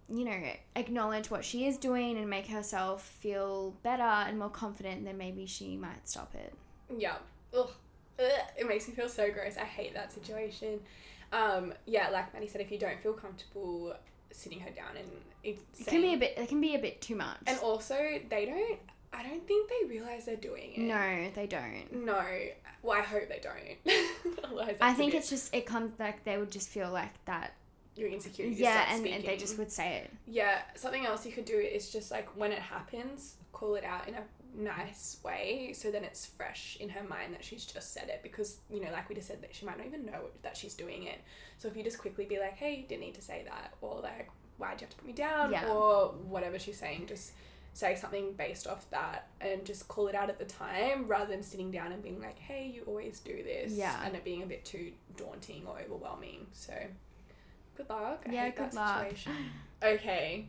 [0.08, 0.40] you know
[0.76, 5.46] acknowledge what she is doing and make herself feel better and more confident then maybe
[5.46, 6.52] she might stop it
[6.96, 7.16] Yeah.
[7.52, 7.70] Ugh.
[8.18, 8.40] Ugh.
[8.56, 9.56] It makes me feel so gross.
[9.56, 10.80] I hate that situation.
[11.32, 13.96] Um, yeah, like Maddie said, if you don't feel comfortable
[14.34, 15.06] sitting her down and
[15.42, 17.96] it's it can be a bit it can be a bit too much And also,
[18.28, 18.78] they don't.
[19.12, 20.80] I don't think they realize they're doing it.
[20.80, 22.22] no they don't No.
[22.82, 24.76] Well, I hope they don't.
[24.80, 27.54] I think it's just it comes like they would just feel like that
[27.96, 28.58] your insecurities.
[28.58, 31.90] yeah and, and they just would say it Yeah, something else you could do is
[31.90, 34.22] just like when it happens, call it out in a
[34.56, 38.58] nice way so then it's fresh in her mind that she's just said it because
[38.70, 41.04] you know like we just said that she might not even know that she's doing
[41.04, 41.18] it
[41.58, 44.00] so if you just quickly be like hey you didn't need to say that or
[44.00, 45.68] like why'd you have to put me down Yeah.
[45.72, 47.32] or whatever she's saying just
[47.72, 51.42] say something based off that and just call it out at the time rather than
[51.42, 54.00] sitting down and being like hey you always do this Yeah.
[54.04, 56.72] and it being a bit too daunting or overwhelming so
[57.76, 59.00] good luck I Yeah, good that luck.
[59.02, 59.32] situation.
[59.82, 60.46] Okay,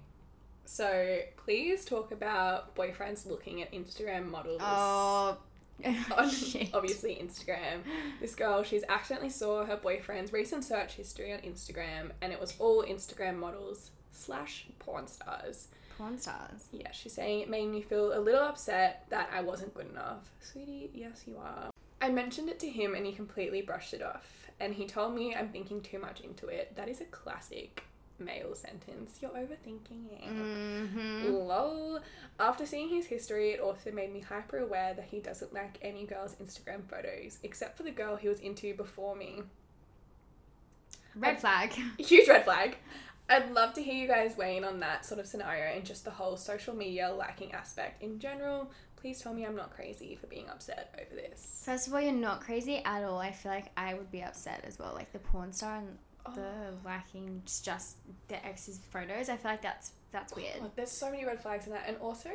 [0.65, 4.61] so please talk about boyfriends looking at Instagram models.
[4.63, 5.37] oh
[5.85, 6.31] On
[6.73, 7.81] obviously Instagram.
[8.21, 12.55] This girl, she's accidentally saw her boyfriend's recent search history on Instagram, and it was
[12.59, 15.67] all Instagram models slash porn stars.
[15.97, 19.73] porn stars Yeah, she's saying it made me feel a little upset that I wasn't
[19.73, 20.31] good enough.
[20.39, 21.69] Sweetie, yes, you are.
[22.01, 24.49] I mentioned it to him and he completely brushed it off.
[24.59, 26.73] And he told me I'm thinking too much into it.
[26.75, 27.83] That is a classic
[28.19, 29.17] male sentence.
[29.21, 30.23] You're overthinking it.
[30.23, 31.33] mm-hmm.
[31.33, 31.99] Lol.
[32.39, 36.05] After seeing his history, it also made me hyper aware that he doesn't like any
[36.05, 39.43] girl's Instagram photos, except for the girl he was into before me.
[41.15, 42.77] red flag Huge red flag.
[43.27, 46.05] I'd love to hear you guys weigh in on that sort of scenario and just
[46.05, 48.69] the whole social media liking aspect in general.
[48.97, 51.63] Please tell me I'm not crazy for being upset over this.
[51.65, 53.17] First of all, you're not crazy at all.
[53.19, 54.93] I feel like I would be upset as well.
[54.93, 55.97] Like the porn star and
[56.33, 56.77] the Oh.
[56.85, 57.97] lacking just
[58.27, 59.29] the ex's photos.
[59.29, 60.59] I feel like that's that's oh, weird.
[60.59, 62.29] God, there's so many red flags in that, and also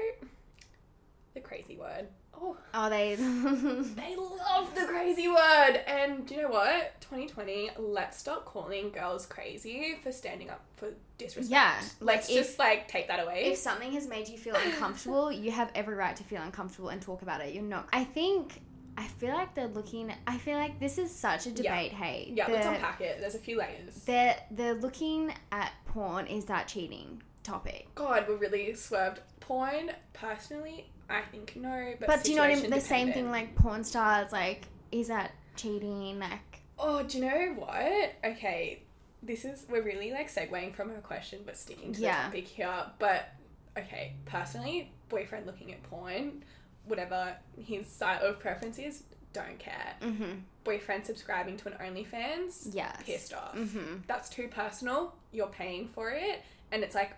[1.35, 2.09] the crazy word.
[2.43, 3.15] Oh, are they.
[3.17, 5.81] they love the crazy word.
[5.87, 7.01] And do you know what?
[7.01, 10.89] 2020, let's stop calling girls crazy for standing up for
[11.19, 11.51] disrespect.
[11.51, 13.45] Yeah, like, let's if- just like take that away.
[13.47, 17.03] if something has made you feel uncomfortable, you have every right to feel uncomfortable and
[17.03, 17.53] talk about it.
[17.55, 17.89] You're not.
[17.93, 18.61] I think.
[19.01, 20.13] I feel like they're looking.
[20.27, 21.57] I feel like this is such a Yeah.
[21.57, 21.93] debate.
[21.93, 23.19] Hey, yeah, let's unpack it.
[23.19, 23.95] There's a few layers.
[24.05, 26.27] they're they're looking at porn.
[26.27, 27.23] Is that cheating?
[27.43, 27.89] topic.
[27.95, 29.21] God, we're really swerved.
[29.41, 31.95] Porn, personally, I think no.
[31.99, 32.71] But, But do you know what I mean?
[32.71, 36.19] The same thing like porn stars, like, is that cheating?
[36.19, 38.13] Like, Oh, do you know what?
[38.23, 38.83] Okay,
[39.23, 42.17] this is we're really like segueing from her question, but sticking to Yeah.
[42.31, 42.85] the topic here.
[42.99, 43.31] But
[43.77, 46.45] okay, personally, boyfriend looking at porn,
[46.91, 49.95] whatever his site of preference is, don't care.
[50.03, 50.33] mm-hmm.
[50.65, 53.03] Boyfriend subscribing to an OnlyFans, Yes.
[53.07, 53.55] pissed off.
[53.57, 53.99] Mm-hmm.
[54.07, 55.15] That's too personal.
[55.33, 57.13] You're paying for it, and it's like,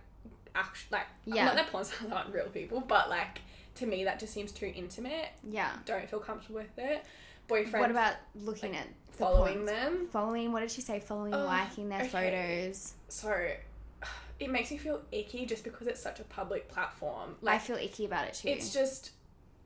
[0.54, 1.46] actually, like, Yeah.
[1.46, 3.40] not that porn stars aren't real people, but like
[3.76, 5.28] to me that just seems too intimate.
[5.50, 5.70] Yeah.
[5.86, 7.04] Don't feel comfortable with it.
[7.48, 10.06] Boyfriend What about looking at the following them.
[10.12, 11.00] Following, what did she say?
[11.00, 12.08] Following, Oh, liking their okay.
[12.08, 12.92] photos.
[13.08, 13.34] So
[14.40, 17.34] it makes me feel icky just because it's such a public platform.
[17.40, 18.48] Like, I feel icky about it too.
[18.48, 19.10] it's just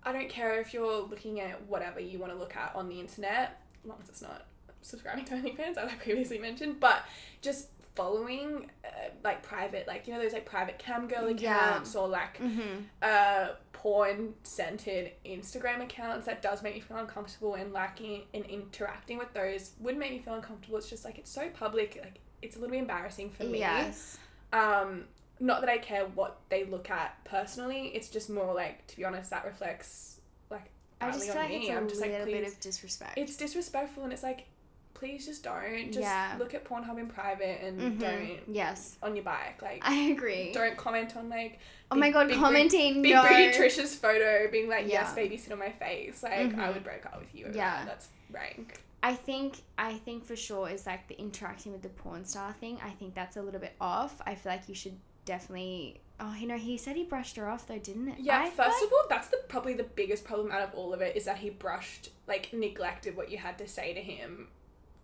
[0.07, 3.01] I don't care if you're looking at whatever you want to look at on the
[3.01, 4.47] internet, as long as it's not
[4.81, 7.03] subscribing to OnlyFans, as I previously mentioned, but
[7.43, 8.89] just following uh,
[9.25, 11.71] like private, like you know those like private cam girl Yeah.
[11.71, 12.83] accounts or like mm-hmm.
[13.03, 19.19] uh porn centered Instagram accounts that does make me feel uncomfortable and liking and interacting
[19.19, 20.79] with those would make me feel uncomfortable.
[20.79, 23.59] It's just like it's so public, like it's a little bit embarrassing for me.
[23.61, 24.19] Yes.
[24.53, 25.05] Um,
[25.41, 27.89] not that I care what they look at personally.
[27.95, 30.21] It's just more like, to be honest, that reflects
[30.51, 30.71] like
[31.01, 31.75] I just badly feel on like it's me.
[31.75, 33.19] a I'm just little like, bit of disrespect.
[33.19, 34.47] It's disrespectful, and it's like,
[34.95, 35.87] please just don't.
[35.89, 36.37] Just Yeah.
[36.39, 38.01] look at Pornhub in private and Mhm.
[38.01, 38.97] don't Yes.
[39.03, 39.61] on your bike.
[39.61, 40.53] Like, I agree.
[40.53, 41.59] don't comment on like
[41.91, 43.03] oh my god, big commenting.
[43.03, 43.23] Big no.
[43.23, 46.23] Booty Trish's photo, being like, yes, baby, sit on my face.
[46.23, 46.75] Like, I Mhm.
[46.75, 47.47] would break up with you.
[47.55, 47.85] Yeah.
[47.85, 47.87] that.
[47.87, 48.81] that's rank.
[49.03, 52.81] I think I think for sure is like the interacting with the porn star thing.
[52.83, 54.21] I think that's a little bit off.
[54.27, 56.01] I feel like you should definitely.
[56.19, 58.15] Oh, you know, he said he brushed her off though, didn't it?
[58.21, 60.95] Yeah, I first feel of all, that's the probably the biggest problem out of all
[60.95, 64.49] of it is that he brushed, like, neglected what you had to say to him.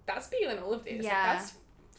[0.07, 1.05] That's beyond all of this.
[1.05, 1.11] Yeah.
[1.35, 1.55] Like, that's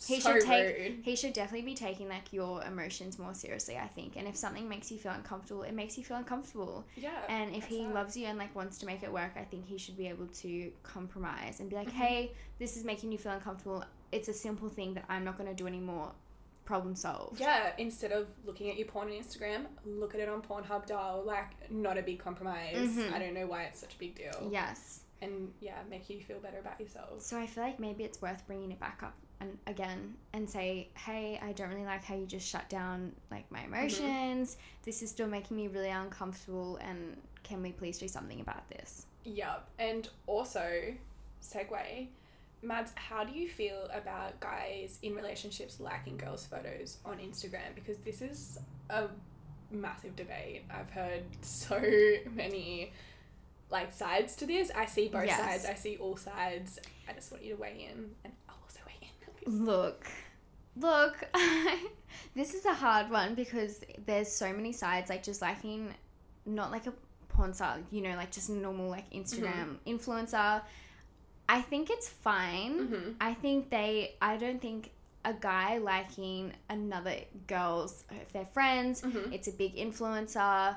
[0.07, 0.99] He so should take- rude.
[1.03, 3.78] he should definitely be taking like your emotions more seriously.
[3.78, 6.84] I think, and if something makes you feel uncomfortable, it makes you feel uncomfortable.
[6.97, 7.11] Yeah.
[7.30, 7.93] And if he that.
[7.93, 10.26] loves you and like wants to make it work, I think he should be able
[10.28, 11.91] to compromise and be like, Mhm.
[11.91, 13.86] "Hey, this is making you feel uncomfortable.
[14.11, 16.11] It's a simple thing that I'm not going to do anymore.
[16.66, 20.41] Problem solved." Yeah, instead of looking at your porn on Instagram, look at it on
[20.41, 21.24] Pornhub doll.
[21.24, 22.76] Like, not a big compromise.
[22.95, 23.11] Mhm.
[23.14, 24.49] I don't know why it's such a big deal.
[24.51, 25.01] Yes.
[25.22, 27.22] And yeah, make you feel better about yourself.
[27.22, 30.89] So I feel like maybe it's worth bringing it back up and again and say,
[30.95, 33.74] "Hey, I don't really like how you just shut down like my Mm-hmm.
[33.74, 34.57] emotions.
[34.84, 39.05] This is still making me really uncomfortable and can we please do something about this?"
[39.24, 39.70] Yep.
[39.80, 40.93] And also,
[41.41, 42.07] segue,
[42.64, 47.76] Mads, how do you feel about guys in relationships liking girls' photos on Instagram?
[47.76, 48.57] Because this is
[48.89, 49.07] a
[49.70, 50.64] massive debate.
[50.72, 51.80] I've heard so
[52.34, 52.93] many
[53.70, 54.72] like sides to this.
[54.76, 55.39] I see both Yes.
[55.39, 55.66] sides.
[55.66, 56.80] I see all sides.
[57.09, 59.09] I just want you to weigh in, and I'll also weigh
[59.47, 59.66] in.
[59.66, 60.07] Look,
[60.78, 61.28] look,
[62.36, 65.93] this is a hard one because there's so many sides, like just liking,
[66.45, 66.93] not like a
[67.30, 69.22] porn star, you know, like just normal like mm-hmm.
[69.22, 70.61] Instagram influencer.
[71.50, 72.80] I think it's fine.
[72.88, 73.10] Mm-hmm.
[73.22, 74.91] I think they, I don't think
[75.26, 77.16] a guy liking another
[77.48, 79.34] girl's, if they're friends, Mm-hmm.
[79.34, 80.76] it's a big influencer,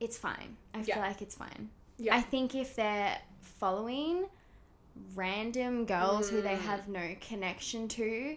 [0.00, 0.56] it's fine.
[0.74, 1.70] I feel like it's fine.
[1.98, 2.16] Yeah.
[2.16, 4.26] I think if they're following
[5.14, 6.60] random girls who they Mm.
[6.60, 8.36] have no connection to,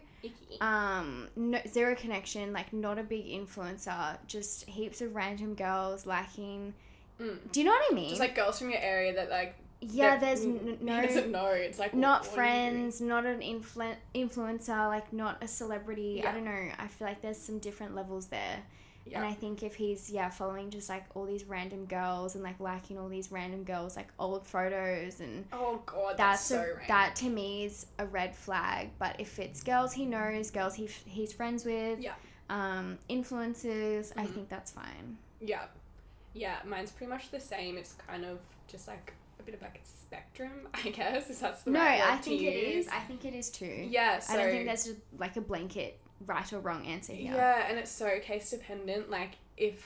[0.61, 6.73] um, no, zero connection, like not a big influencer, just heaps of random girls liking.
[7.19, 7.37] Mm.
[7.51, 8.09] Do you know what I mean?
[8.09, 11.31] Just like girls from your area that like yeah, there's n- n- he no, doesn't
[11.31, 11.47] know.
[11.47, 12.73] It's like not what- what are you doing?
[12.91, 16.21] friends, not an influ- influencer, like not a celebrity.
[16.23, 16.29] Yeah.
[16.29, 16.69] I don't know.
[16.79, 18.59] I feel like there's some different levels there.
[19.05, 19.19] Yeah.
[19.19, 22.59] And I think if he's yeah following just like all these random girls and like
[22.59, 26.87] liking all these random girls like old photos and oh god, that's, that's, so a,
[26.89, 28.89] that to me is a red flag.
[28.99, 32.15] But if it's girls he knows, girls he he's friends with, Yeah.
[32.49, 34.33] um, influencers, I Mhm.
[34.33, 35.17] think that's fine.
[35.39, 35.65] Yeah.
[36.33, 37.77] Yeah, mine's pretty much the same.
[37.77, 41.29] It's kind of just like a bit of like a spectrum, I guess.
[41.29, 42.87] Is that's the No, right word I to think it is.
[42.87, 43.87] I think it is too.
[43.89, 47.33] Yeah, so I don't think there's just like a blanket right or wrong answer here.
[47.33, 49.09] Yeah, and it's so case dependent.
[49.09, 49.83] Like if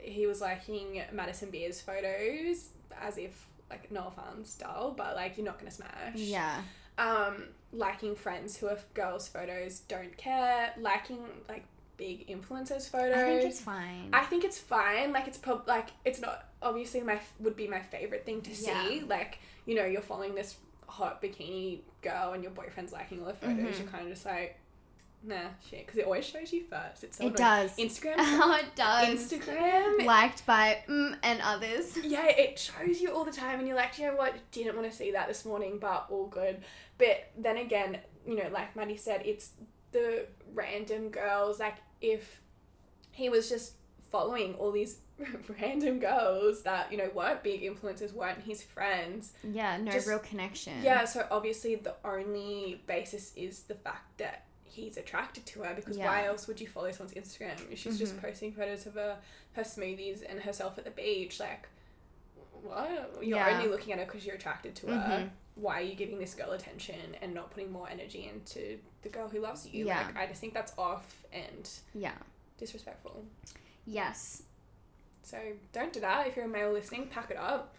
[0.00, 2.68] he was liking Madison Beer's photos
[3.00, 6.14] as if like no offense style, but like you're not gonna smash.
[6.14, 6.62] Yeah.
[6.96, 10.72] Um, liking friends who are girls' photos don't care.
[10.78, 11.64] Liking like
[11.96, 13.16] big influencers' photos.
[13.16, 14.10] I think it's fine.
[14.12, 15.12] I think it's fine.
[15.12, 18.66] Like it's prob like it's not obviously my would be my favorite thing to see.
[18.66, 19.00] Yeah.
[19.06, 20.56] Like you know you're following this
[20.86, 23.56] hot bikini girl and your boyfriend's liking all the photos.
[23.74, 23.78] Mhm.
[23.78, 24.58] You're kind of just like,
[25.22, 27.04] nah, shit, because it always shows you first.
[27.04, 27.76] It's so it does.
[27.76, 28.14] Instagram.
[28.18, 29.32] oh, it does.
[29.32, 30.04] Instagram.
[30.06, 31.96] Liked by mm, and others.
[32.02, 34.34] yeah, it shows you all the time, and you're like, you know what?
[34.50, 36.62] Didn't want to see that this morning, but all good.
[36.96, 39.50] But then again, you know, like Maddie said, it's
[39.92, 41.60] the random girls.
[41.60, 42.40] Like if
[43.10, 43.74] he was just
[44.10, 44.98] following all these
[45.60, 49.32] random girls that, you know, weren't big influencers, weren't his friends.
[49.42, 50.82] Yeah, no Just- real connection.
[50.82, 55.96] Yeah, so obviously the only basis is the fact that he's attracted to her because
[55.98, 57.56] why else would you follow someone's Instagram?
[57.72, 58.22] If She's just Mhm.
[58.22, 59.18] posting photos of her,
[59.54, 61.40] her smoothies and herself at the beach.
[61.40, 61.68] Like,
[62.62, 63.18] what?
[63.22, 63.56] You're Yeah.
[63.56, 64.92] only looking at her because you're attracted to her.
[65.24, 65.30] Mhm.
[65.56, 69.28] Why are you giving this girl attention and not putting more energy into the girl
[69.28, 69.86] who loves you?
[69.86, 70.06] Yeah.
[70.06, 72.14] Like, I just think that's off and Yeah.
[72.58, 73.24] disrespectful.
[73.84, 74.42] Yes.
[75.22, 75.36] So
[75.72, 76.26] don't do that.
[76.26, 77.74] If you're a male listening, pack it up.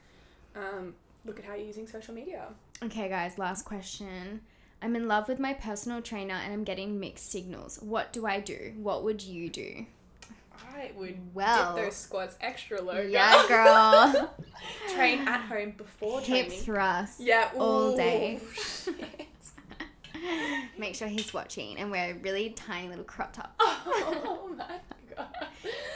[0.55, 0.93] Um,
[1.25, 2.47] look at how you're using social media.
[2.83, 4.41] Okay, guys, last question.
[4.81, 7.77] I'm in love with my personal trainer and I'm getting mixed signals.
[7.81, 8.73] What do I do?
[8.77, 9.85] What would you do?
[10.75, 12.99] I would Well, dip those squats extra low.
[13.01, 14.33] yeah, girl.
[14.95, 16.51] Train at home before Hip training.
[16.63, 17.19] thrust.
[17.19, 18.39] yeah, all day.
[20.77, 23.53] Make sure he's watching and wear a really tiny little crop top.
[23.59, 24.79] oh my god.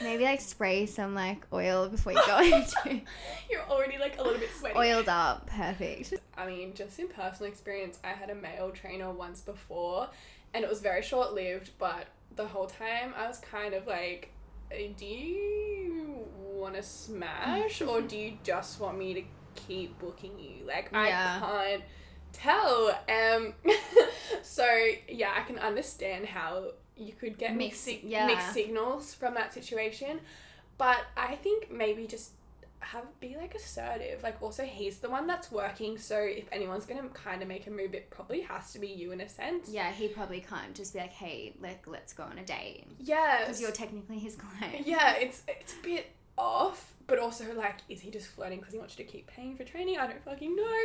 [0.02, 3.02] Maybe like spray some like oil before you go into
[3.50, 4.78] You're already like a little bit sweaty.
[4.78, 5.48] oiled up.
[5.48, 6.14] Perfect.
[6.38, 10.10] I mean, just in personal experience, I had a male trainer once before,
[10.54, 14.30] and it was very short lived, but the whole time I was kind of like,
[14.72, 19.24] "Uh, do you want to smash, or do you just want me to
[19.56, 20.66] keep booking you?
[20.66, 21.40] Like, Yeah.
[21.44, 21.84] I can't
[22.34, 23.00] tell.
[23.08, 23.54] Um,
[24.42, 24.66] so,
[25.08, 28.26] yeah, I can understand how you could get Mixed- mixed, yeah.
[28.28, 30.20] mixed signals from that situation,
[30.78, 32.32] but I think maybe just
[32.80, 34.22] have be like assertive.
[34.24, 37.72] Like also he's the one that's working, so if anyone's gonna kind of make a
[37.72, 39.70] move, it probably has to be you in a sense.
[39.70, 43.40] Yeah, he probably can't just be like, hey, like let's go on a date Yeah.
[43.40, 44.86] because you're technically his client.
[44.86, 46.08] yeah, it's it's a bit
[46.38, 49.56] off, but also like, is he just flirting because he wants you to keep paying
[49.56, 49.98] for training?
[49.98, 50.80] I don't fucking know.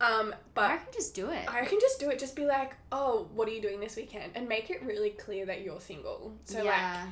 [0.00, 1.44] Um, but I can just do it.
[1.48, 2.18] I can just do it.
[2.18, 5.46] Just be like, oh, what are you doing this weekend, and make it really clear
[5.46, 6.36] that you're single.
[6.44, 7.06] So yeah.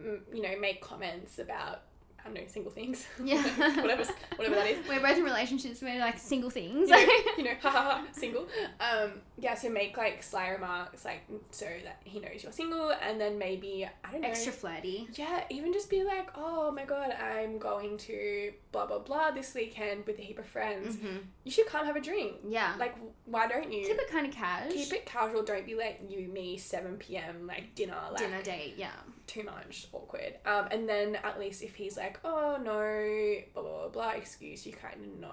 [0.00, 1.82] like, mm, you know, make comments about.
[2.24, 3.06] I don't know, single things.
[3.24, 3.42] Yeah.
[3.82, 4.04] whatever,
[4.36, 4.88] whatever that is.
[4.88, 5.82] We're both in relationships.
[5.82, 6.88] We're like single things.
[6.88, 8.46] you know, you know, ha ha ha, single.
[8.80, 13.20] Um, yeah, so make like sly remarks, like so that he knows you're single, and
[13.20, 14.28] then maybe I don't know.
[14.28, 15.08] Extra flirty.
[15.14, 19.52] Yeah, even just be like, oh my god, I'm going to blah blah blah this
[19.54, 20.96] weekend with a heap of friends.
[20.96, 22.36] hmm You should come have a drink.
[22.48, 22.74] Yeah.
[22.78, 22.96] Like,
[23.26, 24.72] why don't you Keep it kind of cash.
[24.72, 25.42] keep it casual?
[25.42, 27.46] Don't be like you, me, seven p.m.
[27.46, 28.74] like dinner, like Dinner date.
[28.76, 28.90] Yeah.
[29.32, 30.34] Too much awkward.
[30.44, 34.66] Um, and then at least if he's like, oh no, blah blah blah, blah excuse,
[34.66, 35.28] you kind of know.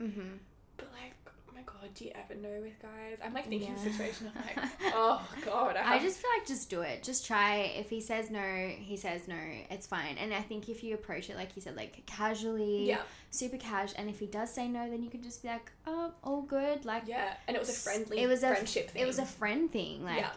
[0.00, 0.28] Mm-hmm.
[0.76, 3.18] But like, oh my god, do you ever know with guys?
[3.24, 3.82] I'm like thinking Yeah.
[3.84, 7.02] the situation of like, oh god, I, I just feel like just do it.
[7.02, 7.72] Just try.
[7.76, 8.40] If he says no,
[8.78, 9.36] he says no.
[9.70, 10.16] It's fine.
[10.18, 13.92] And I think if you approach it like you said, like casually, yeah, super cash,
[13.96, 16.84] and if he does say no, then you can just be like, oh, all good.
[16.84, 19.02] Like yeah, and it was a friendly, It was a friendship thing.
[19.02, 20.04] it was a friend thing.
[20.04, 20.30] Like, Yeah.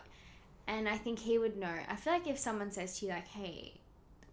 [0.68, 1.74] And I think he would know.
[1.89, 3.74] I feel like if someone says to you like, hey.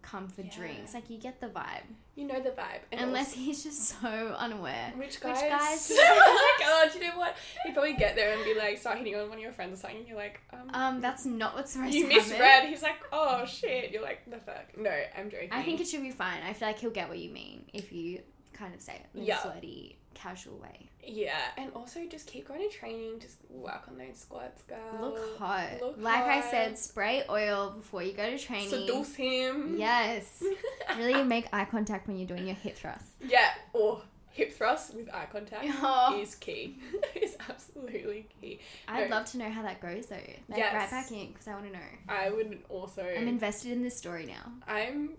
[0.03, 0.49] Come for Yeah.
[0.57, 1.83] drinks, like you get the vibe.
[2.15, 4.91] you know the vibe, and Unless he's just so unaware.
[4.95, 5.41] which which guys?
[5.43, 7.35] guys- oh my god, you know what?
[7.63, 9.81] You'd probably get there and be like, start hitting on one of your friends or
[9.81, 9.99] something.
[9.99, 12.29] And you're like, um, Um, that's not what's supposed you to happen.
[12.31, 12.65] misread.
[12.69, 13.91] He's like, oh shit.
[13.91, 14.75] You're like, the fuck.
[14.75, 15.49] No, I'm joking.
[15.51, 16.41] I think it should be fine.
[16.47, 18.21] I feel like he'll get what you mean if you
[18.53, 19.37] kind of say it in Yeah.
[19.39, 20.89] a flirty, casual way.
[21.03, 23.19] yeah, and also just keep going to training.
[23.19, 24.77] Just work on those squats, girl.
[25.01, 25.81] Look hot.
[25.81, 28.69] look like I said, spray oil before you go to training.
[28.69, 29.75] Seduce him.
[29.79, 30.43] Yes.
[30.97, 33.05] really make eye contact when you're doing your hip thrust.
[33.25, 36.19] Yeah, or hip thrust with eye contact Oh.
[36.21, 36.77] is key.
[37.15, 38.59] is absolutely key.
[38.87, 39.15] I'd No.
[39.17, 40.15] love to know how that goes though.
[40.49, 40.73] Like Yes.
[40.73, 41.79] right back in because I want to know.
[42.07, 43.01] I would also.
[43.03, 44.51] I'm invested in this story now.
[44.67, 45.11] I'm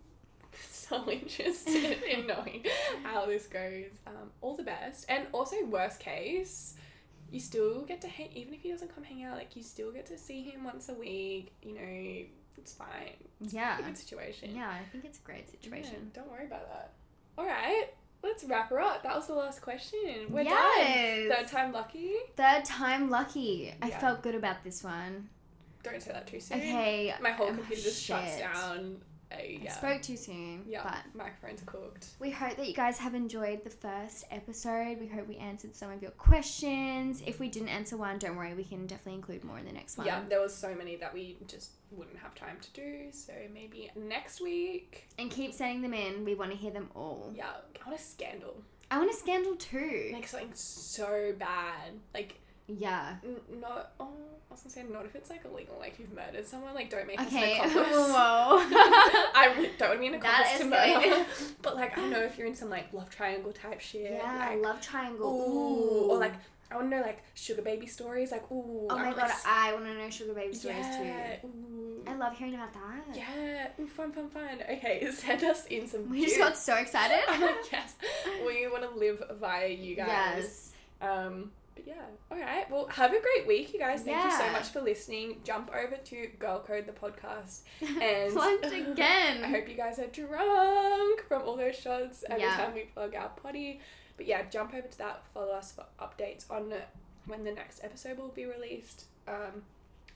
[0.70, 2.64] so interested in knowing
[3.02, 3.86] how this goes.
[4.06, 6.74] Um, all the best, and also worst case,
[7.30, 8.30] you still get to hang.
[8.34, 10.88] Even if he doesn't come hang out, like you still get to see him once
[10.88, 11.52] a week.
[11.62, 12.24] You know,
[12.58, 13.16] it's fine.
[13.40, 13.78] Yeah.
[13.78, 14.54] It's a good situation.
[14.54, 16.10] Yeah, I think it's a great Yeah, situation.
[16.14, 16.92] don't worry about that.
[17.38, 17.86] All right.
[18.22, 19.02] Let's wrap her up.
[19.02, 20.26] That was the last question.
[20.28, 21.28] We're Yes.
[21.28, 21.38] done.
[21.38, 22.12] Third time lucky.
[22.36, 23.74] Third time lucky.
[23.82, 23.98] I Yeah.
[23.98, 25.28] felt good about this one.
[25.82, 26.58] Don't say that too soon.
[26.58, 27.12] Okay.
[27.20, 29.02] My whole oh, computer just shuts down.
[29.32, 30.64] Uh, I spoke too soon.
[30.66, 30.82] yeah.
[30.82, 32.08] But Microphone's cooked.
[32.18, 34.98] we hope that you guys have enjoyed the first episode.
[35.00, 37.22] We hope we answered some of your questions.
[37.26, 39.96] If we didn't answer one, don't worry, we can definitely include more in the next
[39.98, 40.06] one.
[40.06, 43.06] Yeah, there was so many that we just wouldn't have time to do.
[43.12, 45.08] So maybe next week.
[45.18, 46.24] And keep sending them in.
[46.24, 47.32] We want to hear them all.
[47.34, 47.50] Yeah,
[47.84, 48.62] I want a scandal.
[48.90, 50.10] I want a scandal too.
[50.12, 51.92] Like something so bad.
[52.12, 53.16] Like Yeah.
[53.24, 53.92] n- not.
[54.00, 54.08] Oh,
[54.50, 55.76] I was gonna say not if it's like illegal.
[55.78, 56.74] Like you've murdered someone.
[56.74, 57.58] Like don't make Okay.
[57.58, 57.96] us an accomplice.
[57.96, 58.58] Whoa.
[59.34, 60.64] I don't want to be an That accomplice to
[61.16, 61.26] murder.
[61.62, 64.12] But like I know if you're in some like love triangle type shit.
[64.12, 65.26] yeah, like, love triangle.
[65.30, 66.34] Ooh, or like
[66.70, 68.30] I want to know like sugar baby stories.
[68.32, 68.86] Like, ooh.
[68.88, 71.36] Oh I'm my like, god, s- I want to know sugar baby stories yeah.
[71.42, 71.46] too.
[71.48, 72.04] Ooh.
[72.06, 73.14] I love hearing about that.
[73.16, 74.58] Yeah, ooh, fun, fun, fun.
[74.68, 76.08] Okay, send us in some.
[76.10, 77.20] We just cute- got so excited.
[77.28, 77.40] I'm
[77.70, 77.94] yes,
[78.46, 80.08] we want to live via you guys.
[80.08, 80.72] Yes.
[81.00, 81.94] Um, but yeah,
[82.30, 82.70] all right.
[82.70, 84.02] Well, have a great week, you guys.
[84.02, 85.40] Thank you so much for listening.
[85.44, 87.60] Jump over to Girl Code the podcast.
[88.02, 89.44] And- Plugged again.
[89.44, 92.56] I hope you guys are drunk from all those shots every Yeah.
[92.56, 93.80] time we plug our potty.
[94.16, 95.22] But yeah, jump over to that.
[95.32, 96.72] Follow us for updates on
[97.26, 99.04] when the next episode will be released.
[99.26, 99.62] Um,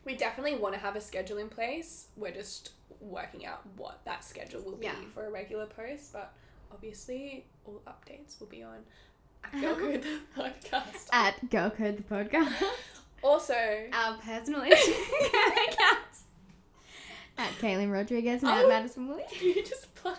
[0.05, 2.09] we definitely want to have a schedule in place.
[2.17, 4.95] We're just working out what that schedule will be Yeah.
[5.15, 6.13] for a regular post.
[6.13, 6.33] But
[6.73, 8.85] obviously, all updates will be on
[9.61, 11.09] Girl Code the podcast.
[11.13, 12.53] At Girl Code the podcast.
[13.23, 13.55] Also,
[13.93, 16.23] Our personal Instagram accounts.
[17.39, 18.63] At Caitlin Rodriguez and Oh.
[18.63, 19.25] at Madison Woolley.
[19.43, 20.17] you just plug.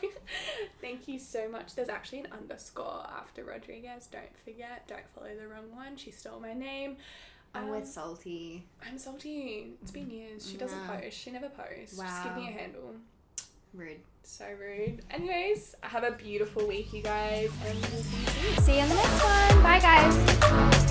[0.81, 1.73] Thank you so much.
[1.75, 4.07] There's actually an underscore after Rodriguez.
[4.11, 4.87] Don't forget.
[4.87, 5.95] Don't follow the wrong one.
[5.97, 6.97] She stole my name.
[7.55, 8.65] Oh, Um, it's salty.
[8.85, 9.71] I'm salty.
[9.81, 10.47] It's been years.
[10.49, 11.17] She doesn't post.
[11.17, 11.97] She never posts.
[11.97, 12.95] Just give me a handle.
[13.73, 13.99] Rude.
[14.23, 15.01] So rude.
[15.11, 18.63] Anyways, have a beautiful week, you guys, and we'll see you soon.
[18.63, 19.63] See you in the next one.
[19.63, 20.86] Bye, guys.